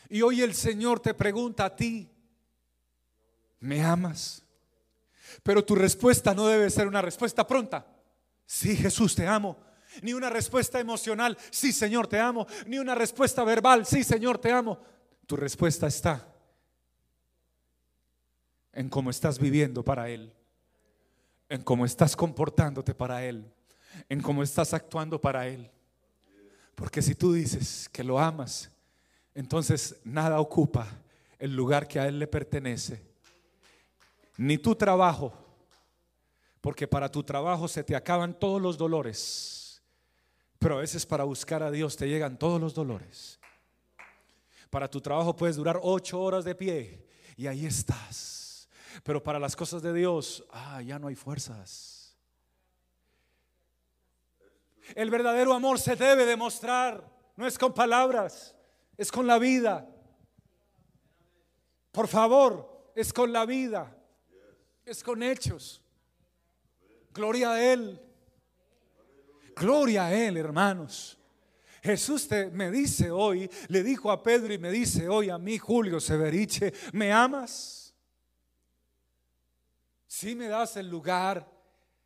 Y 0.10 0.21
hoy 0.21 0.41
el 0.41 0.54
Señor 0.54 1.00
te 1.00 1.13
pregunta 1.13 1.65
a 1.65 1.76
ti, 1.76 2.10
¿me 3.60 3.84
amas? 3.84 4.44
Pero 5.43 5.63
tu 5.63 5.76
respuesta 5.76 6.34
no 6.34 6.48
debe 6.48 6.69
ser 6.69 6.88
una 6.88 7.02
respuesta 7.02 7.45
pronta. 7.45 7.86
Sí, 8.45 8.76
Jesús, 8.76 9.15
te 9.15 9.28
amo. 9.28 9.58
Ni 10.02 10.13
una 10.13 10.30
respuesta 10.30 10.80
emocional, 10.80 11.38
sí, 11.52 11.71
Señor, 11.71 12.08
te 12.08 12.19
amo. 12.19 12.48
Ni 12.67 12.80
una 12.80 12.95
respuesta 12.95 13.43
verbal, 13.43 13.86
sí, 13.86 14.04
Señor, 14.04 14.38
te 14.38 14.52
amo. 14.52 14.80
Tu 15.26 15.36
respuesta 15.36 15.88
está 15.88 16.28
en 18.74 18.89
cómo 18.89 19.10
estás 19.10 19.39
viviendo 19.39 19.84
para 19.84 20.10
Él, 20.10 20.34
en 21.50 21.63
cómo 21.63 21.86
estás 21.86 22.15
comportándote 22.15 22.93
para 22.93 23.24
Él, 23.24 23.52
en 24.10 24.21
cómo 24.21 24.43
estás 24.43 24.74
actuando 24.74 25.19
para 25.19 25.48
Él. 25.48 25.71
Porque 26.76 27.02
si 27.02 27.15
tú 27.15 27.34
dices 27.34 27.89
que 27.89 28.04
lo 28.04 28.19
amas, 28.19 28.69
entonces 29.34 29.95
nada 30.04 30.39
ocupa 30.39 30.88
el 31.39 31.56
lugar 31.56 31.88
que 31.88 32.00
a 32.00 32.08
Él 32.08 32.19
le 32.19 32.28
pertenece 32.28 33.14
ni 34.38 34.58
tu 34.58 34.76
trabajo, 34.76 35.34
porque 36.62 36.88
para 36.88 37.10
tu 37.10 37.24
trabajo 37.24 37.67
se 37.67 37.84
te 37.84 37.95
acaban 37.95 38.38
todos 38.38 38.62
los 38.62 38.78
dolores, 38.78 39.84
pero 40.60 40.78
a 40.78 40.82
veces 40.82 41.06
para 41.06 41.24
buscar 41.24 41.63
a 41.63 41.71
Dios 41.71 41.95
te 41.95 42.08
llegan 42.08 42.38
todos 42.38 42.60
los 42.60 42.74
dolores. 42.74 43.39
Para 44.69 44.89
tu 44.89 45.00
trabajo 45.00 45.36
puedes 45.36 45.56
durar 45.56 45.80
ocho 45.82 46.19
horas 46.21 46.43
de 46.43 46.56
pie 46.56 47.08
y 47.38 47.48
ahí 47.48 47.65
estás, 47.65 48.67
pero 49.04 49.24
para 49.24 49.39
las 49.39 49.56
cosas 49.56 49.82
de 49.82 49.93
Dios, 49.93 50.43
ah, 50.52 50.82
ya 50.82 51.00
no 51.00 51.08
hay 51.08 51.15
fuerzas. 51.15 52.17
El 54.95 55.10
verdadero 55.10 55.54
amor 55.54 55.80
se 55.80 55.95
debe 55.95 56.26
demostrar, 56.26 57.10
no 57.36 57.48
es 57.48 57.58
con 57.58 57.74
palabras, 57.74 58.56
es 58.98 59.12
con 59.12 59.26
la 59.26 59.39
vida. 59.39 59.89
Por 61.91 62.08
favor, 62.08 62.91
es 62.95 63.13
con 63.13 63.32
la 63.32 63.45
vida 63.45 63.94
es 64.86 65.04
con 65.04 65.24
hechos. 65.24 65.82
Gloria 67.13 67.54
a 67.54 67.63
Él. 67.63 68.00
Gloria 69.56 70.06
a 70.06 70.13
Él, 70.13 70.38
hermanos. 70.38 71.17
Jesús 71.82 72.28
te, 72.28 72.50
me 72.50 72.71
dice 72.71 73.12
hoy, 73.12 73.50
le 73.67 73.84
dijo 73.84 74.12
a 74.12 74.24
Pedro 74.24 74.54
y 74.54 74.58
me 74.58 74.71
dice 74.71 75.08
hoy 75.08 75.30
a 75.30 75.38
mí, 75.38 75.58
Julio 75.58 76.00
Severiche, 76.00 76.74
¿me 76.93 77.12
amas? 77.12 77.93
Si 80.08 80.34
me 80.36 80.48
das 80.48 80.78
el 80.78 80.89
lugar 80.89 81.48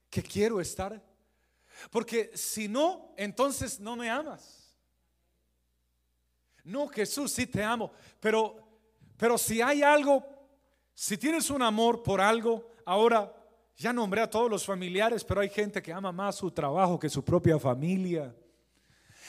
que 0.09 0.21
quiero 0.21 0.59
estar? 0.59 1.01
Porque 1.91 2.31
si 2.35 2.67
no, 2.67 3.13
entonces 3.15 3.79
no 3.79 3.95
me 3.95 4.09
amas. 4.09 4.75
No, 6.63 6.87
Jesús, 6.87 7.31
sí 7.31 7.47
te 7.47 7.63
amo, 7.63 7.91
pero, 8.19 8.57
pero 9.17 9.37
si 9.37 9.61
hay 9.61 9.81
algo, 9.81 10.38
si 11.01 11.17
tienes 11.17 11.49
un 11.49 11.61
amor 11.61 12.03
por 12.03 12.19
algo, 12.19 12.71
ahora 12.83 13.33
ya 13.77 13.93
nombré 13.93 14.19
a 14.19 14.29
todos 14.29 14.51
los 14.51 14.65
familiares, 14.65 15.23
pero 15.23 15.39
hay 15.39 15.47
gente 15.47 15.81
que 15.81 15.93
ama 15.93 16.11
más 16.11 16.35
su 16.35 16.51
trabajo 16.51 16.99
que 16.99 17.07
su 17.07 17.23
propia 17.23 17.57
familia. 17.57 18.35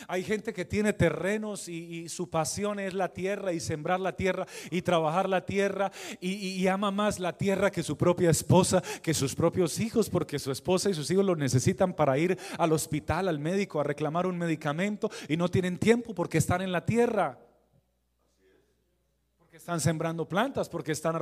Hay 0.09 0.25
gente 0.25 0.53
que 0.53 0.65
tiene 0.65 0.93
terrenos 0.93 1.69
y, 1.69 2.09
su 2.09 2.29
pasión 2.29 2.81
es 2.81 2.93
la 2.93 3.13
tierra 3.13 3.53
y 3.53 3.61
sembrar 3.61 4.01
la 4.01 4.17
tierra 4.17 4.49
y 4.73 4.83
trabajar 4.83 5.29
la 5.29 5.47
tierra 5.47 5.93
y, 6.21 6.67
ama 6.67 6.91
más 6.91 7.21
la 7.21 7.39
tierra 7.39 7.71
que 7.71 7.85
su 7.85 7.97
propia 7.97 8.31
esposa, 8.31 8.83
que 9.01 9.15
sus 9.15 9.37
propios 9.37 9.79
hijos, 9.79 10.11
porque 10.11 10.41
su 10.41 10.51
esposa 10.51 10.91
y 10.91 10.95
sus 10.95 11.09
hijos 11.13 11.25
lo 11.25 11.37
necesitan 11.37 11.95
para 11.95 12.19
ir 12.19 12.37
al 12.59 12.73
hospital, 12.73 13.29
al 13.29 13.39
médico, 13.39 13.79
a 13.79 13.85
reclamar 13.85 14.27
un 14.27 14.37
medicamento 14.37 15.09
y 15.29 15.37
no 15.37 15.49
tienen 15.49 15.79
tiempo 15.79 16.17
porque 16.17 16.39
están 16.39 16.63
en 16.63 16.73
la 16.73 16.85
tierra. 16.85 17.39
Están 19.61 19.79
sembrando 19.79 20.27
plantas, 20.27 20.71
porque 20.71 20.93
están... 20.93 21.21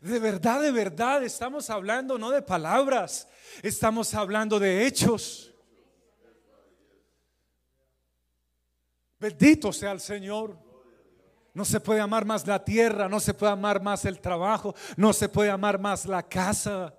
De 0.00 0.18
verdad, 0.18 0.62
de 0.62 0.72
verdad, 0.72 1.22
estamos 1.22 1.68
hablando 1.68 2.16
no 2.16 2.30
de 2.30 2.40
palabras, 2.40 3.28
estamos 3.62 4.14
hablando 4.14 4.58
de 4.58 4.86
hechos. 4.86 5.52
Bendito 9.18 9.70
sea 9.70 9.92
el 9.92 10.00
Señor. 10.00 10.56
No 11.52 11.66
se 11.66 11.78
puede 11.78 12.00
amar 12.00 12.24
más 12.24 12.46
la 12.46 12.64
tierra, 12.64 13.06
no 13.06 13.20
se 13.20 13.34
puede 13.34 13.52
amar 13.52 13.82
más 13.82 14.06
el 14.06 14.18
trabajo, 14.18 14.74
no 14.96 15.12
se 15.12 15.28
puede 15.28 15.50
amar 15.50 15.78
más 15.78 16.06
la 16.06 16.22
casa. 16.22 16.94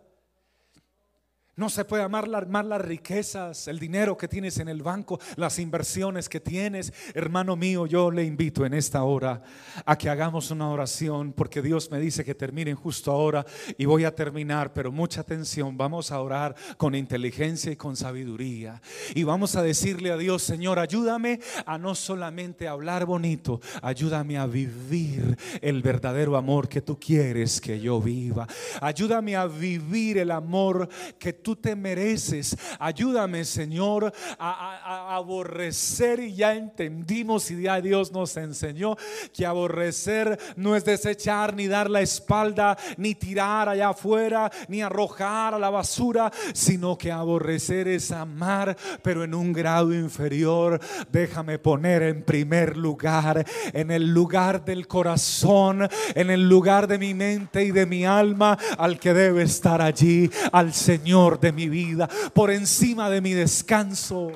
No 1.58 1.70
se 1.70 1.84
puede 1.84 2.02
amar 2.02 2.30
más 2.48 2.66
las 2.66 2.80
riquezas, 2.80 3.68
el 3.68 3.78
dinero 3.78 4.18
que 4.18 4.30
tienes 4.30 4.58
en 4.60 4.70
el 4.70 4.82
banco, 4.82 5.20
las 5.36 5.60
inversiones 5.60 6.30
que 6.30 6.40
tienes. 6.40 6.94
Hermano 7.14 7.58
mío, 7.58 7.86
yo 7.86 8.10
le 8.10 8.24
invito 8.24 8.66
en 8.66 8.74
esta 8.74 9.04
hora 9.04 9.42
a 9.86 9.98
que 9.98 10.10
hagamos 10.10 10.50
una 10.52 10.70
oración 10.70 11.34
porque 11.34 11.62
Dios 11.62 11.92
me 11.92 12.00
dice 12.00 12.24
que 12.24 12.36
terminen 12.36 12.78
justo 12.78 13.12
ahora 13.12 13.46
y 13.78 13.84
voy 13.84 14.06
a 14.06 14.16
terminar, 14.16 14.72
pero 14.72 14.94
mucha 14.94 15.22
atención. 15.22 15.76
Vamos 15.76 16.14
a 16.14 16.22
orar 16.22 16.56
con 16.78 16.96
inteligencia 16.96 17.70
y 17.70 17.76
con 17.76 17.98
sabiduría. 17.98 18.82
Y 19.14 19.24
vamos 19.24 19.58
a 19.58 19.62
decirle 19.62 20.12
a 20.12 20.18
Dios, 20.18 20.44
Señor, 20.44 20.80
ayúdame 20.80 21.42
a 21.66 21.78
no 21.78 21.96
solamente 21.96 22.70
hablar 22.70 23.06
bonito, 23.06 23.60
ayúdame 23.82 24.38
a 24.38 24.46
vivir 24.46 25.38
el 25.62 25.82
verdadero 25.82 26.38
amor 26.38 26.70
que 26.70 26.82
tú 26.82 26.98
quieres 26.98 27.60
que 27.60 27.78
yo 27.78 28.00
viva. 28.00 28.48
Ayúdame 28.80 29.36
a 29.36 29.48
vivir 29.48 30.18
el 30.18 30.32
amor 30.32 30.88
que 31.20 31.42
tú 31.42 31.51
te 31.56 31.76
mereces. 31.76 32.58
Ayúdame, 32.80 33.46
Señor, 33.46 34.14
a, 34.38 35.16
aborrecer 35.16 36.20
y 36.20 36.36
ya 36.36 36.56
entendimos 36.56 37.50
y 37.52 37.62
ya 37.62 37.82
Dios 37.82 38.12
nos 38.12 38.36
enseñó 38.38 38.96
que 39.34 39.46
aborrecer 39.46 40.40
no 40.56 40.76
es 40.76 40.86
desechar 40.86 41.56
ni 41.56 41.68
dar 41.68 41.90
la 41.90 42.02
espalda, 42.02 42.78
ni 42.98 43.16
tirar 43.16 43.70
allá 43.70 43.90
afuera, 43.90 44.52
ni 44.68 44.82
arrojar 44.82 45.54
a 45.54 45.60
la 45.60 45.70
basura, 45.70 46.32
sino 46.54 46.98
que 46.98 47.12
aborrecer 47.12 47.88
es 47.88 48.12
amar, 48.12 48.76
pero 49.02 49.24
en 49.24 49.34
un 49.34 49.54
grado 49.54 49.94
inferior. 49.94 50.80
Déjame 51.12 51.60
poner 51.60 52.04
en 52.04 52.24
primer 52.24 52.78
lugar, 52.78 53.46
en 53.74 53.92
el 53.92 54.14
lugar 54.14 54.64
del 54.66 54.88
corazón, 54.88 55.88
en 56.16 56.30
el 56.30 56.48
lugar 56.48 56.88
de 56.88 56.98
mi 56.98 57.14
mente 57.14 57.64
y 57.64 57.72
de 57.72 57.86
mi 57.86 58.06
alma, 58.06 58.58
al 58.78 59.00
que 59.00 59.14
debe 59.14 59.44
estar 59.44 59.82
allí, 59.82 60.30
al 60.52 60.74
Señor 60.74 61.31
de 61.40 61.52
mi 61.52 61.70
vida, 61.70 62.10
por 62.34 62.52
encima 62.52 63.10
de 63.10 63.22
mi 63.22 63.34
descanso. 63.34 64.32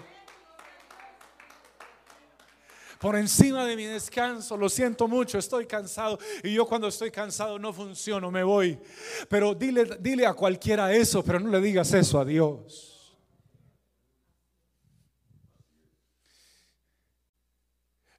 Por 2.99 3.15
encima 3.17 3.65
de 3.65 3.75
mi 3.75 3.85
descanso, 3.85 4.57
lo 4.57 4.69
siento 4.69 5.07
mucho, 5.07 5.37
estoy 5.37 5.67
cansado 5.67 6.17
y 6.43 6.53
yo 6.53 6.65
cuando 6.65 6.87
estoy 6.87 7.11
cansado 7.11 7.59
no 7.59 7.71
funciono, 7.71 8.31
me 8.31 8.43
voy. 8.43 8.79
Pero 9.29 9.53
dile, 9.53 9.85
dile 9.99 10.25
a 10.25 10.33
cualquiera 10.33 10.91
eso, 10.93 11.23
pero 11.23 11.39
no 11.39 11.49
le 11.49 11.61
digas 11.61 11.93
eso 11.93 12.19
a 12.19 12.25
Dios. 12.25 12.95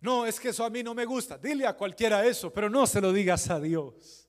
No, 0.00 0.24
es 0.24 0.38
que 0.38 0.50
eso 0.50 0.64
a 0.64 0.70
mí 0.70 0.84
no 0.84 0.94
me 0.94 1.04
gusta. 1.04 1.36
Dile 1.36 1.66
a 1.66 1.76
cualquiera 1.76 2.24
eso, 2.24 2.52
pero 2.52 2.70
no 2.70 2.86
se 2.86 3.00
lo 3.00 3.12
digas 3.12 3.50
a 3.50 3.58
Dios. 3.58 4.25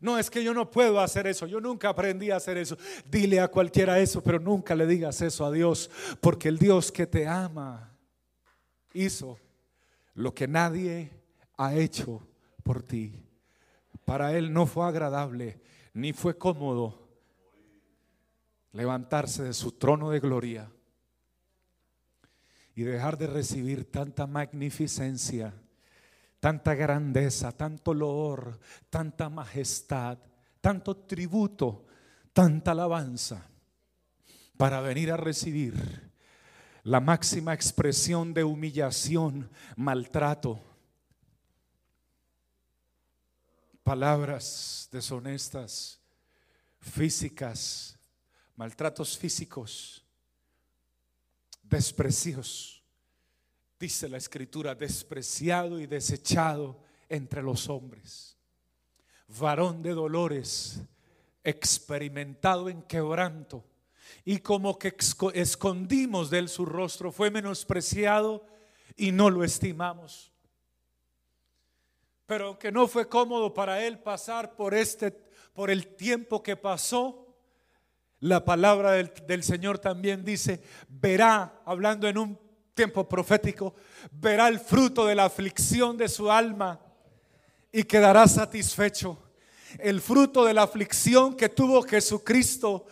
No, 0.00 0.18
es 0.18 0.30
que 0.30 0.44
yo 0.44 0.52
no 0.52 0.70
puedo 0.70 1.00
hacer 1.00 1.26
eso. 1.26 1.46
Yo 1.46 1.60
nunca 1.60 1.88
aprendí 1.88 2.30
a 2.30 2.36
hacer 2.36 2.58
eso. 2.58 2.76
Dile 3.10 3.40
a 3.40 3.48
cualquiera 3.48 3.98
eso, 3.98 4.22
pero 4.22 4.38
nunca 4.38 4.74
le 4.74 4.86
digas 4.86 5.20
eso 5.22 5.44
a 5.44 5.50
Dios. 5.50 5.90
Porque 6.20 6.48
el 6.48 6.58
Dios 6.58 6.92
que 6.92 7.06
te 7.06 7.26
ama 7.26 7.96
hizo 8.92 9.38
lo 10.14 10.34
que 10.34 10.48
nadie 10.48 11.10
ha 11.56 11.74
hecho 11.74 12.26
por 12.62 12.82
ti. 12.82 13.22
Para 14.04 14.36
Él 14.36 14.52
no 14.52 14.66
fue 14.66 14.86
agradable 14.86 15.60
ni 15.96 16.12
fue 16.12 16.36
cómodo 16.36 17.08
levantarse 18.72 19.42
de 19.42 19.54
su 19.54 19.72
trono 19.72 20.10
de 20.10 20.20
gloria 20.20 20.70
y 22.74 22.82
dejar 22.82 23.16
de 23.16 23.26
recibir 23.26 23.90
tanta 23.90 24.26
magnificencia 24.26 25.54
tanta 26.46 26.76
grandeza, 26.76 27.50
tanto 27.50 27.92
loor, 27.92 28.56
tanta 28.88 29.28
majestad, 29.28 30.16
tanto 30.60 30.94
tributo, 30.98 31.86
tanta 32.32 32.70
alabanza, 32.70 33.50
para 34.56 34.80
venir 34.80 35.10
a 35.10 35.16
recibir 35.16 35.74
la 36.84 37.00
máxima 37.00 37.52
expresión 37.52 38.32
de 38.32 38.44
humillación, 38.44 39.50
maltrato, 39.74 40.62
palabras 43.82 44.88
deshonestas, 44.92 46.00
físicas, 46.78 47.98
maltratos 48.54 49.18
físicos, 49.18 50.06
desprecios 51.64 52.75
dice 53.78 54.08
la 54.08 54.16
escritura, 54.16 54.74
despreciado 54.74 55.78
y 55.78 55.86
desechado 55.86 56.80
entre 57.08 57.42
los 57.42 57.68
hombres, 57.68 58.36
varón 59.38 59.82
de 59.82 59.90
dolores, 59.90 60.80
experimentado 61.44 62.68
en 62.68 62.82
quebranto, 62.82 63.64
y 64.24 64.38
como 64.38 64.78
que 64.78 64.96
escondimos 65.34 66.30
de 66.30 66.38
él 66.38 66.48
su 66.48 66.64
rostro, 66.64 67.12
fue 67.12 67.30
menospreciado 67.30 68.44
y 68.96 69.12
no 69.12 69.30
lo 69.30 69.44
estimamos. 69.44 70.32
Pero 72.26 72.48
aunque 72.48 72.72
no 72.72 72.88
fue 72.88 73.08
cómodo 73.08 73.54
para 73.54 73.84
él 73.84 74.00
pasar 74.00 74.56
por 74.56 74.74
este 74.74 75.26
por 75.56 75.70
el 75.70 75.86
tiempo 75.96 76.42
que 76.42 76.54
pasó, 76.54 77.34
la 78.20 78.44
palabra 78.44 78.92
del, 78.92 79.10
del 79.26 79.42
Señor 79.42 79.78
también 79.78 80.22
dice, 80.22 80.62
verá, 80.86 81.62
hablando 81.64 82.06
en 82.08 82.18
un 82.18 82.45
tiempo 82.76 83.08
profético, 83.08 83.74
verá 84.12 84.46
el 84.48 84.60
fruto 84.60 85.06
de 85.06 85.14
la 85.14 85.24
aflicción 85.24 85.96
de 85.96 86.08
su 86.08 86.30
alma 86.30 86.78
y 87.72 87.82
quedará 87.82 88.28
satisfecho. 88.28 89.18
El 89.78 90.00
fruto 90.00 90.44
de 90.44 90.54
la 90.54 90.62
aflicción 90.62 91.34
que 91.34 91.48
tuvo 91.48 91.82
Jesucristo 91.82 92.86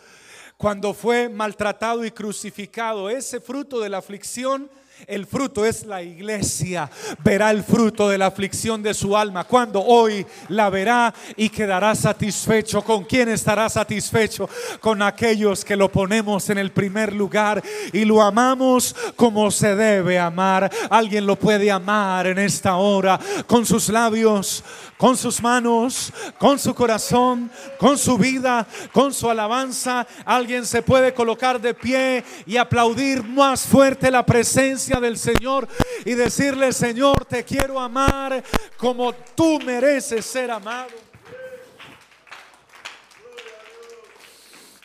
cuando 0.57 0.93
fue 0.93 1.29
maltratado 1.29 2.03
y 2.03 2.11
crucificado, 2.11 3.09
ese 3.09 3.39
fruto 3.39 3.79
de 3.79 3.89
la 3.89 3.99
aflicción 3.99 4.69
el 5.07 5.25
fruto 5.25 5.65
es 5.65 5.85
la 5.85 6.01
iglesia. 6.01 6.89
Verá 7.23 7.51
el 7.51 7.63
fruto 7.63 8.09
de 8.09 8.17
la 8.17 8.27
aflicción 8.27 8.81
de 8.81 8.93
su 8.93 9.15
alma. 9.15 9.43
Cuando 9.43 9.83
hoy 9.83 10.25
la 10.49 10.69
verá 10.69 11.13
y 11.35 11.49
quedará 11.49 11.93
satisfecho. 11.95 12.81
¿Con 12.81 13.03
quién 13.03 13.29
estará 13.29 13.69
satisfecho? 13.69 14.49
Con 14.79 15.01
aquellos 15.01 15.63
que 15.63 15.75
lo 15.75 15.91
ponemos 15.91 16.49
en 16.49 16.57
el 16.57 16.71
primer 16.71 17.13
lugar 17.13 17.61
y 17.93 18.05
lo 18.05 18.21
amamos 18.21 18.95
como 19.15 19.51
se 19.51 19.75
debe 19.75 20.17
amar. 20.17 20.71
Alguien 20.89 21.25
lo 21.25 21.35
puede 21.35 21.69
amar 21.69 22.27
en 22.27 22.39
esta 22.39 22.75
hora 22.75 23.19
con 23.47 23.65
sus 23.65 23.89
labios, 23.89 24.63
con 24.97 25.17
sus 25.17 25.41
manos, 25.41 26.13
con 26.39 26.57
su 26.57 26.73
corazón, 26.73 27.51
con 27.77 27.97
su 27.97 28.17
vida, 28.17 28.65
con 28.91 29.13
su 29.13 29.29
alabanza. 29.29 30.07
Alguien 30.23 30.65
se 30.65 30.81
puede 30.81 31.13
colocar 31.13 31.59
de 31.59 31.73
pie 31.73 32.23
y 32.45 32.57
aplaudir 32.57 33.23
más 33.23 33.65
fuerte 33.65 34.09
la 34.09 34.25
presencia 34.25 34.84
del 34.93 35.17
Señor 35.17 35.67
y 36.05 36.13
decirle, 36.13 36.71
Señor, 36.71 37.25
te 37.25 37.43
quiero 37.43 37.79
amar 37.79 38.43
como 38.77 39.13
tú 39.13 39.59
mereces 39.59 40.25
ser 40.25 40.51
amado. 40.51 40.89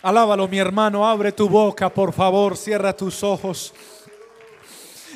Alábalo 0.02 0.48
mi 0.48 0.58
hermano, 0.58 1.06
abre 1.06 1.30
tu 1.30 1.46
boca, 1.48 1.92
por 1.92 2.14
favor, 2.14 2.56
cierra 2.56 2.96
tus 2.96 3.22
ojos. 3.22 3.74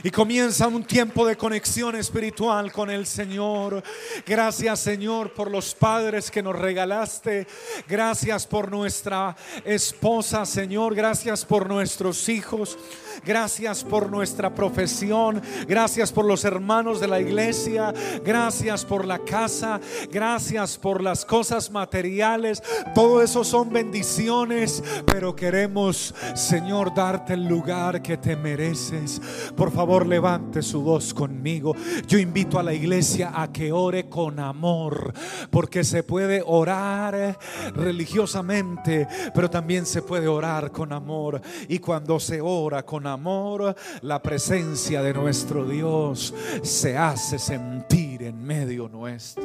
Y 0.05 0.11
comienza 0.11 0.69
un 0.69 0.85
tiempo 0.85 1.25
de 1.25 1.35
conexión 1.35 1.97
espiritual 1.97 2.71
con 2.71 2.91
el 2.91 3.07
Señor. 3.07 3.83
Gracias 4.27 4.81
Señor 4.81 5.33
por 5.33 5.51
los 5.51 5.75
padres 5.75 6.31
que 6.31 6.43
nos 6.43 6.55
regalaste. 6.55 7.47
Gracias 7.89 8.47
por 8.47 8.71
nuestra 8.71 9.35
esposa, 9.65 10.45
Señor. 10.45 10.95
Gracias 10.95 11.47
por 11.47 11.67
nuestros 11.71 12.29
hijos. 12.29 12.77
Gracias 13.25 13.83
por 13.83 14.11
nuestra 14.11 14.55
profesión. 14.55 15.41
Gracias 15.67 16.13
por 16.13 16.27
los 16.27 16.45
hermanos 16.45 17.01
de 17.01 17.09
la 17.09 17.19
iglesia. 17.19 17.95
Gracias 18.23 18.85
por 18.85 19.07
la 19.07 19.21
casa. 19.21 19.81
Gracias 20.11 20.77
por 20.77 21.03
las 21.03 21.25
cosas 21.25 21.71
materiales. 21.71 22.63
Todo 22.95 23.23
eso 23.23 23.43
son 23.43 23.73
bendiciones. 23.73 24.85
Pero 25.07 25.35
queremos, 25.35 26.15
Señor, 26.35 26.93
darte 26.95 27.33
el 27.33 27.47
lugar 27.47 28.03
que 28.03 28.19
te 28.19 28.37
mereces. 28.37 29.23
Por 29.57 29.73
favor, 29.73 29.94
levante 30.03 30.63
su 30.63 30.83
voz 30.83 31.15
conmigo. 31.15 31.75
Yo 32.07 32.19
invito 32.19 32.59
a 32.59 32.63
la 32.63 32.75
iglesia 32.75 33.33
a 33.35 33.53
que 33.53 33.73
ore 33.73 34.09
con 34.09 34.39
amor. 34.41 35.13
Porque 35.51 35.85
se 35.85 36.03
puede 36.03 36.43
orar 36.45 37.39
religiosamente. 37.75 39.07
Pero 39.35 39.49
también 39.49 39.87
se 39.87 40.03
puede 40.03 40.27
orar 40.27 40.73
con 40.73 40.93
amor. 40.93 41.41
Y 41.69 41.79
cuando 41.79 42.19
se 42.19 42.41
ora 42.41 42.85
con 42.85 43.07
amor, 43.07 43.75
la 44.03 44.21
presencia 44.21 45.03
de 45.03 45.15
nuestro 45.15 45.65
Dios 45.65 46.35
se 46.63 46.97
hace 46.97 47.39
sentir 47.39 48.25
en 48.25 48.43
medio 48.43 48.89
nuestro. 48.89 49.45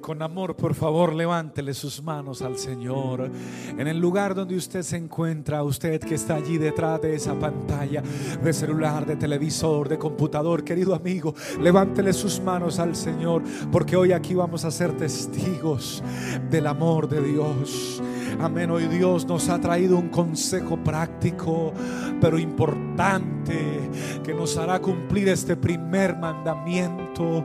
Con 0.00 0.22
amor, 0.22 0.56
por 0.56 0.74
favor, 0.74 1.14
levántele 1.14 1.74
sus 1.74 2.02
manos 2.02 2.40
al 2.42 2.56
Señor. 2.56 3.30
En 3.76 3.86
el 3.86 3.98
lugar 3.98 4.34
donde 4.34 4.56
usted 4.56 4.82
se 4.82 4.96
encuentra, 4.96 5.62
usted 5.62 6.00
que 6.00 6.14
está 6.14 6.36
allí 6.36 6.58
detrás 6.58 7.02
de 7.02 7.14
esa 7.14 7.38
pantalla 7.38 8.02
de 8.42 8.52
celular, 8.52 9.06
de 9.06 9.16
televisor, 9.16 9.88
de 9.88 9.98
computador, 9.98 10.64
querido 10.64 10.94
amigo, 10.94 11.34
levántele 11.60 12.12
sus 12.12 12.40
manos 12.40 12.78
al 12.78 12.96
Señor, 12.96 13.42
porque 13.70 13.96
hoy 13.96 14.12
aquí 14.12 14.34
vamos 14.34 14.64
a 14.64 14.70
ser 14.70 14.96
testigos 14.96 16.02
del 16.50 16.66
amor 16.66 17.08
de 17.08 17.22
Dios. 17.22 18.02
Amén. 18.40 18.70
Hoy 18.70 18.86
Dios 18.86 19.26
nos 19.26 19.50
ha 19.50 19.60
traído 19.60 19.98
un 19.98 20.08
consejo 20.08 20.78
práctico, 20.82 21.74
pero 22.20 22.38
importante, 22.38 23.90
que 24.24 24.32
nos 24.32 24.56
hará 24.56 24.80
cumplir 24.80 25.28
este 25.28 25.56
primer 25.56 26.16
mandamiento. 26.16 27.44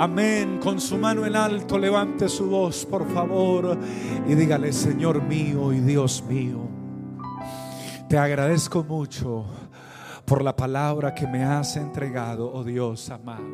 Amén. 0.00 0.60
Con 0.62 0.80
su 0.80 0.96
mano 0.96 1.26
en 1.26 1.36
alto, 1.36 1.76
levante 1.76 2.26
su 2.26 2.46
voz, 2.48 2.86
por 2.86 3.06
favor, 3.12 3.76
y 4.26 4.34
dígale, 4.34 4.72
Señor 4.72 5.22
mío 5.22 5.74
y 5.74 5.80
Dios 5.80 6.24
mío, 6.26 6.66
te 8.08 8.16
agradezco 8.16 8.82
mucho 8.82 9.44
por 10.24 10.42
la 10.42 10.56
palabra 10.56 11.14
que 11.14 11.26
me 11.26 11.44
has 11.44 11.76
entregado, 11.76 12.50
oh 12.50 12.64
Dios 12.64 13.10
amado. 13.10 13.44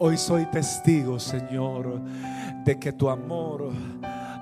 Hoy 0.00 0.16
soy 0.16 0.46
testigo, 0.46 1.20
Señor, 1.20 2.00
de 2.64 2.80
que 2.80 2.94
tu 2.94 3.08
amor 3.08 3.70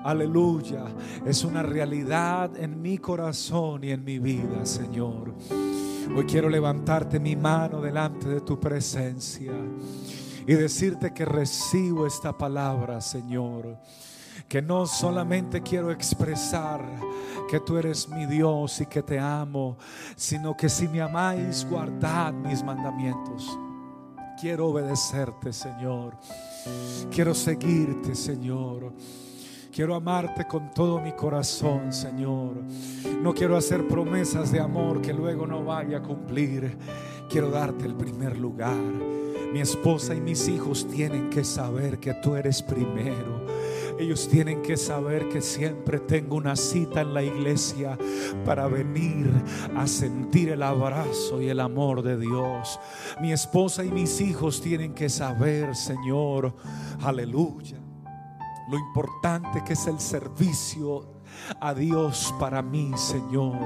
aleluya, 0.05 0.87
es 1.27 1.45
una 1.45 1.63
realidad 1.63 2.57
en 2.57 2.81
mi 2.81 2.97
corazón 2.97 3.85
y 3.85 3.91
en 3.91 4.03
mi 4.05 4.19
vida, 4.21 4.65
Señor. 4.65 5.35
Hoy 6.17 6.25
quiero 6.25 6.49
levantarte 6.49 7.21
mi 7.21 7.37
mano 7.37 7.83
delante 7.83 8.27
de 8.27 8.41
tu 8.41 8.59
presencia 8.59 9.53
y 10.47 10.55
decirte 10.55 11.13
que 11.13 11.25
recibo 11.25 12.07
esta 12.07 12.37
palabra, 12.37 13.01
Señor. 13.01 13.79
Que 14.49 14.61
no 14.61 14.87
solamente 14.87 15.63
quiero 15.63 15.91
expresar 15.91 16.85
que 17.49 17.61
tú 17.61 17.79
eres 17.79 18.09
mi 18.09 18.27
Dios 18.27 18.81
y 18.81 18.87
que 18.87 19.03
te 19.03 19.19
amo, 19.19 19.79
sino 20.17 20.57
que 20.57 20.69
si 20.69 20.87
me 20.89 21.01
amáis, 21.01 21.67
guardad 21.69 22.33
mis 22.33 22.63
mandamientos. 22.63 23.59
Quiero 24.41 24.69
obedecerte, 24.69 25.53
Señor. 25.53 26.17
Quiero 27.11 27.35
seguirte, 27.35 28.15
Señor. 28.15 28.93
Quiero 29.73 29.95
amarte 29.95 30.47
con 30.47 30.71
todo 30.73 31.01
mi 31.01 31.13
corazón, 31.13 31.93
Señor. 31.93 32.63
No 33.21 33.33
quiero 33.35 33.57
hacer 33.57 33.89
promesas 33.89 34.53
de 34.53 34.61
amor 34.61 35.01
que 35.01 35.13
luego 35.13 35.47
no 35.47 35.65
vaya 35.65 35.99
a 35.99 36.03
cumplir. 36.03 36.77
Quiero 37.29 37.51
darte 37.51 37.87
el 37.87 37.95
primer 37.95 38.37
lugar. 38.37 39.14
Mi 39.55 39.61
esposa 39.61 40.17
y 40.17 40.21
mis 40.21 40.49
hijos 40.49 40.85
tienen 40.89 41.31
que 41.31 41.45
saber 41.45 42.01
que 42.01 42.13
tú 42.15 42.35
eres 42.35 42.61
primero. 42.61 43.47
Ellos 44.01 44.29
tienen 44.29 44.63
que 44.63 44.77
saber 44.77 45.29
que 45.29 45.41
siempre 45.41 46.01
tengo 46.01 46.35
una 46.35 46.57
cita 46.57 47.03
en 47.03 47.15
la 47.15 47.23
iglesia 47.23 47.97
para 48.45 48.67
venir 48.67 49.31
a 49.77 49.87
sentir 49.87 50.49
el 50.49 50.61
abrazo 50.61 51.41
y 51.41 51.51
el 51.51 51.61
amor 51.61 52.03
de 52.03 52.19
Dios. 52.19 52.81
Mi 53.21 53.31
esposa 53.31 53.85
y 53.85 53.93
mis 53.93 54.21
hijos 54.21 54.61
tienen 54.61 54.93
que 54.93 55.09
saber, 55.09 55.77
Señor, 55.77 56.53
aleluya 57.01 57.79
lo 58.69 58.79
importante 58.79 59.63
que 59.65 59.75
es 59.75 59.87
el 59.87 60.01
servicio 60.01 61.14
a 61.61 61.75
Dios 61.75 62.35
para 62.39 62.63
mí, 62.63 62.93
Señor. 62.97 63.57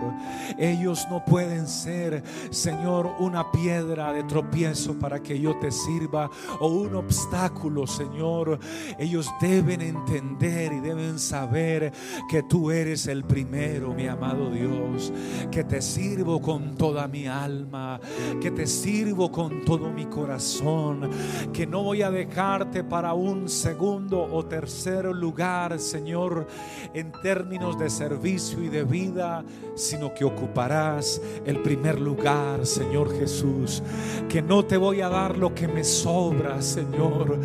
Ellos 0.58 1.06
no 1.10 1.24
pueden 1.24 1.66
ser, 1.66 2.22
Señor, 2.50 3.10
una 3.18 3.50
piedra 3.50 4.12
de 4.12 4.24
tropiezo 4.24 4.98
para 4.98 5.20
que 5.22 5.38
yo 5.38 5.58
te 5.58 5.70
sirva 5.70 6.30
o 6.60 6.68
un 6.68 6.94
obstáculo, 6.94 7.86
Señor. 7.86 8.58
Ellos 8.98 9.30
deben 9.40 9.80
entender 9.80 10.72
y 10.72 10.80
deben 10.80 11.18
saber 11.18 11.92
que 12.28 12.42
tú 12.42 12.70
eres 12.70 13.06
el 13.06 13.24
primero, 13.24 13.94
mi 13.94 14.06
amado 14.06 14.50
Dios, 14.50 15.12
que 15.50 15.64
te 15.64 15.82
sirvo 15.82 16.40
con 16.40 16.76
toda 16.76 17.08
mi 17.08 17.26
alma, 17.26 18.00
que 18.40 18.50
te 18.50 18.66
sirvo 18.66 19.30
con 19.30 19.64
todo 19.64 19.90
mi 19.90 20.06
corazón, 20.06 21.10
que 21.52 21.66
no 21.66 21.82
voy 21.82 22.02
a 22.02 22.10
dejarte 22.10 22.84
para 22.84 23.14
un 23.14 23.48
segundo 23.48 24.22
o 24.22 24.44
tercer 24.44 25.04
lugar, 25.06 25.78
Señor, 25.78 26.46
en 26.94 27.12
términos 27.22 27.57
de 27.58 27.90
servicio 27.90 28.62
y 28.62 28.68
de 28.68 28.84
vida, 28.84 29.44
sino 29.74 30.14
que 30.14 30.24
ocuparás 30.24 31.20
el 31.44 31.60
primer 31.60 32.00
lugar, 32.00 32.64
Señor 32.64 33.12
Jesús. 33.18 33.82
Que 34.28 34.40
no 34.40 34.64
te 34.64 34.76
voy 34.76 35.00
a 35.00 35.08
dar 35.08 35.36
lo 35.36 35.54
que 35.54 35.66
me 35.66 35.82
sobra, 35.82 36.62
Señor, 36.62 37.36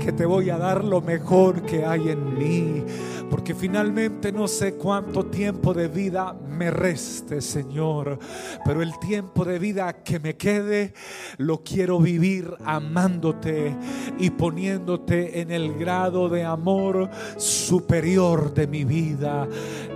que 0.00 0.10
te 0.10 0.26
voy 0.26 0.50
a 0.50 0.58
dar 0.58 0.84
lo 0.84 1.00
mejor 1.00 1.62
que 1.62 1.84
hay 1.86 2.08
en 2.08 2.36
mí, 2.36 2.84
porque 3.30 3.54
finalmente 3.54 4.32
no 4.32 4.48
sé 4.48 4.74
cuánto 4.74 5.26
tiempo 5.26 5.72
de 5.72 5.88
vida 5.88 6.32
me 6.32 6.70
reste, 6.70 7.40
Señor, 7.40 8.18
pero 8.64 8.82
el 8.82 8.98
tiempo 8.98 9.44
de 9.44 9.58
vida 9.58 10.02
que 10.02 10.18
me 10.18 10.36
quede 10.36 10.92
lo 11.38 11.62
quiero 11.62 12.00
vivir 12.00 12.52
amándote 12.64 13.76
y 14.18 14.30
poniéndote 14.30 15.40
en 15.40 15.52
el 15.52 15.74
grado 15.74 16.28
de 16.28 16.44
amor 16.44 17.08
superior 17.36 18.52
de 18.52 18.66
mi 18.66 18.84
vida. 18.84 19.48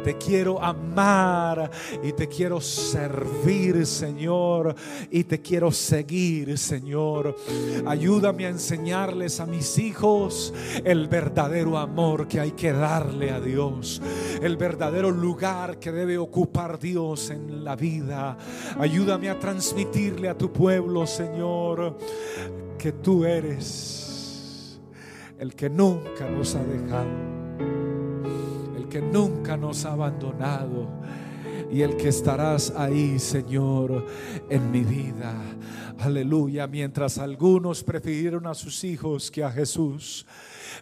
Te 0.04 0.16
quiero 0.16 0.62
amar 0.62 1.70
y 2.02 2.12
te 2.12 2.28
quiero 2.28 2.60
servir, 2.60 3.86
Señor, 3.86 4.74
y 5.10 5.24
te 5.24 5.40
quiero 5.40 5.72
seguir, 5.72 6.56
Señor. 6.58 7.36
Ayúdame 7.86 8.46
a 8.46 8.50
enseñarles 8.50 9.40
a 9.40 9.46
mis 9.46 9.78
hijos 9.78 10.52
el 10.84 11.08
verdadero 11.08 11.78
amor 11.78 12.28
que 12.28 12.40
hay 12.40 12.52
que 12.52 12.72
darle 12.72 13.23
a 13.30 13.40
Dios, 13.40 14.00
el 14.42 14.56
verdadero 14.56 15.10
lugar 15.10 15.78
que 15.78 15.92
debe 15.92 16.18
ocupar 16.18 16.78
Dios 16.78 17.30
en 17.30 17.64
la 17.64 17.76
vida. 17.76 18.36
Ayúdame 18.78 19.30
a 19.30 19.38
transmitirle 19.38 20.28
a 20.28 20.38
tu 20.38 20.52
pueblo, 20.52 21.06
Señor, 21.06 21.98
que 22.78 22.92
tú 22.92 23.24
eres 23.24 24.80
el 25.38 25.54
que 25.54 25.68
nunca 25.68 26.28
nos 26.30 26.54
ha 26.54 26.62
dejado 26.62 27.44
que 28.94 29.02
nunca 29.02 29.56
nos 29.56 29.84
ha 29.86 29.92
abandonado 29.94 30.86
y 31.68 31.82
el 31.82 31.96
que 31.96 32.10
estarás 32.10 32.72
ahí, 32.76 33.18
Señor, 33.18 34.06
en 34.48 34.70
mi 34.70 34.84
vida. 34.84 35.34
Aleluya. 35.98 36.66
Mientras 36.66 37.18
algunos 37.18 37.82
prefirieron 37.82 38.46
a 38.46 38.54
sus 38.54 38.84
hijos 38.84 39.30
que 39.30 39.44
a 39.44 39.50
Jesús. 39.50 40.26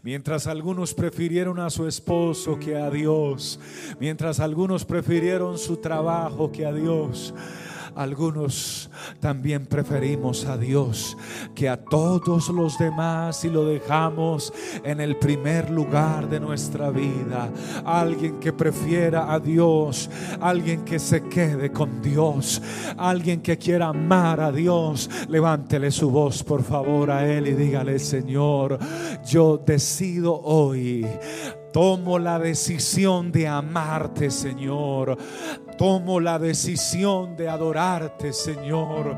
Mientras 0.02 0.46
algunos 0.46 0.94
prefirieron 0.94 1.60
a 1.60 1.70
su 1.70 1.86
esposo 1.86 2.58
que 2.58 2.76
a 2.76 2.90
Dios. 2.90 3.60
Mientras 4.00 4.40
algunos 4.40 4.84
prefirieron 4.84 5.58
su 5.58 5.76
trabajo 5.76 6.50
que 6.50 6.66
a 6.66 6.72
Dios. 6.72 7.34
Algunos 7.94 8.90
también 9.20 9.66
preferimos 9.66 10.44
a 10.46 10.56
Dios 10.56 11.16
que 11.54 11.68
a 11.68 11.76
todos 11.76 12.48
los 12.48 12.78
demás 12.78 13.44
y 13.44 13.50
lo 13.50 13.64
dejamos 13.64 14.52
en 14.84 15.00
el 15.00 15.16
primer 15.16 15.70
lugar 15.70 16.28
de 16.28 16.40
nuestra 16.40 16.90
vida. 16.90 17.50
Alguien 17.84 18.40
que 18.40 18.52
prefiera 18.52 19.32
a 19.32 19.38
Dios, 19.38 20.08
alguien 20.40 20.84
que 20.84 20.98
se 20.98 21.28
quede 21.28 21.70
con 21.70 22.00
Dios, 22.00 22.62
alguien 22.96 23.40
que 23.42 23.58
quiera 23.58 23.88
amar 23.88 24.40
a 24.40 24.52
Dios. 24.52 25.10
Levántele 25.28 25.90
su 25.90 26.10
voz 26.10 26.42
por 26.42 26.62
favor 26.62 27.10
a 27.10 27.26
Él 27.26 27.48
y 27.48 27.52
dígale, 27.52 27.98
Señor, 27.98 28.78
yo 29.24 29.58
decido 29.58 30.40
hoy 30.42 31.06
Tomo 31.72 32.18
la 32.18 32.38
decisión 32.38 33.32
de 33.32 33.48
amarte, 33.48 34.30
Señor. 34.30 35.16
Tomo 35.82 36.20
la 36.20 36.38
decisión 36.38 37.34
de 37.34 37.48
adorarte, 37.48 38.32
Señor. 38.32 39.16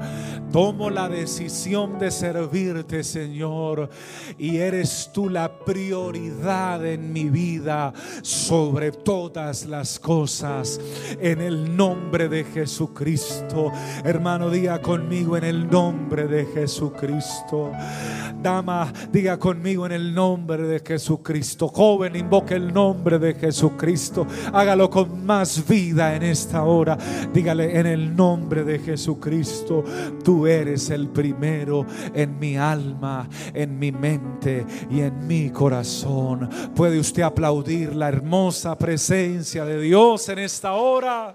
Tomo 0.50 0.88
la 0.88 1.10
decisión 1.10 1.98
de 1.98 2.10
servirte, 2.10 3.04
Señor. 3.04 3.90
Y 4.38 4.56
eres 4.56 5.10
tú 5.12 5.28
la 5.28 5.58
prioridad 5.58 6.86
en 6.86 7.12
mi 7.12 7.24
vida 7.24 7.92
sobre 8.22 8.92
todas 8.92 9.66
las 9.66 9.98
cosas. 9.98 10.80
En 11.20 11.42
el 11.42 11.76
nombre 11.76 12.30
de 12.30 12.44
Jesucristo. 12.44 13.70
Hermano, 14.02 14.48
diga 14.48 14.80
conmigo 14.80 15.36
en 15.36 15.44
el 15.44 15.68
nombre 15.68 16.26
de 16.26 16.46
Jesucristo. 16.46 17.72
Dama, 18.42 18.90
diga 19.12 19.38
conmigo 19.38 19.84
en 19.84 19.92
el 19.92 20.14
nombre 20.14 20.62
de 20.62 20.80
Jesucristo. 20.80 21.68
Joven, 21.68 22.16
invoque 22.16 22.54
el 22.54 22.72
nombre 22.72 23.18
de 23.18 23.34
Jesucristo. 23.34 24.26
Hágalo 24.52 24.88
con 24.88 25.26
más 25.26 25.66
vida 25.68 26.14
en 26.14 26.22
esta 26.54 26.62
hora. 26.62 26.96
Dígale 27.32 27.80
en 27.80 27.86
el 27.86 28.14
nombre 28.14 28.62
de 28.62 28.78
Jesucristo. 28.78 29.82
Tú 30.22 30.46
eres 30.46 30.88
el 30.90 31.08
primero 31.08 31.84
en 32.14 32.38
mi 32.38 32.56
alma, 32.56 33.28
en 33.52 33.76
mi 33.76 33.90
mente 33.90 34.64
y 34.88 35.00
en 35.00 35.26
mi 35.26 35.50
corazón. 35.50 36.48
Puede 36.76 37.00
usted 37.00 37.22
aplaudir 37.22 37.96
la 37.96 38.08
hermosa 38.08 38.78
presencia 38.78 39.64
de 39.64 39.80
Dios 39.80 40.28
en 40.28 40.38
esta 40.38 40.74
hora. 40.74 41.34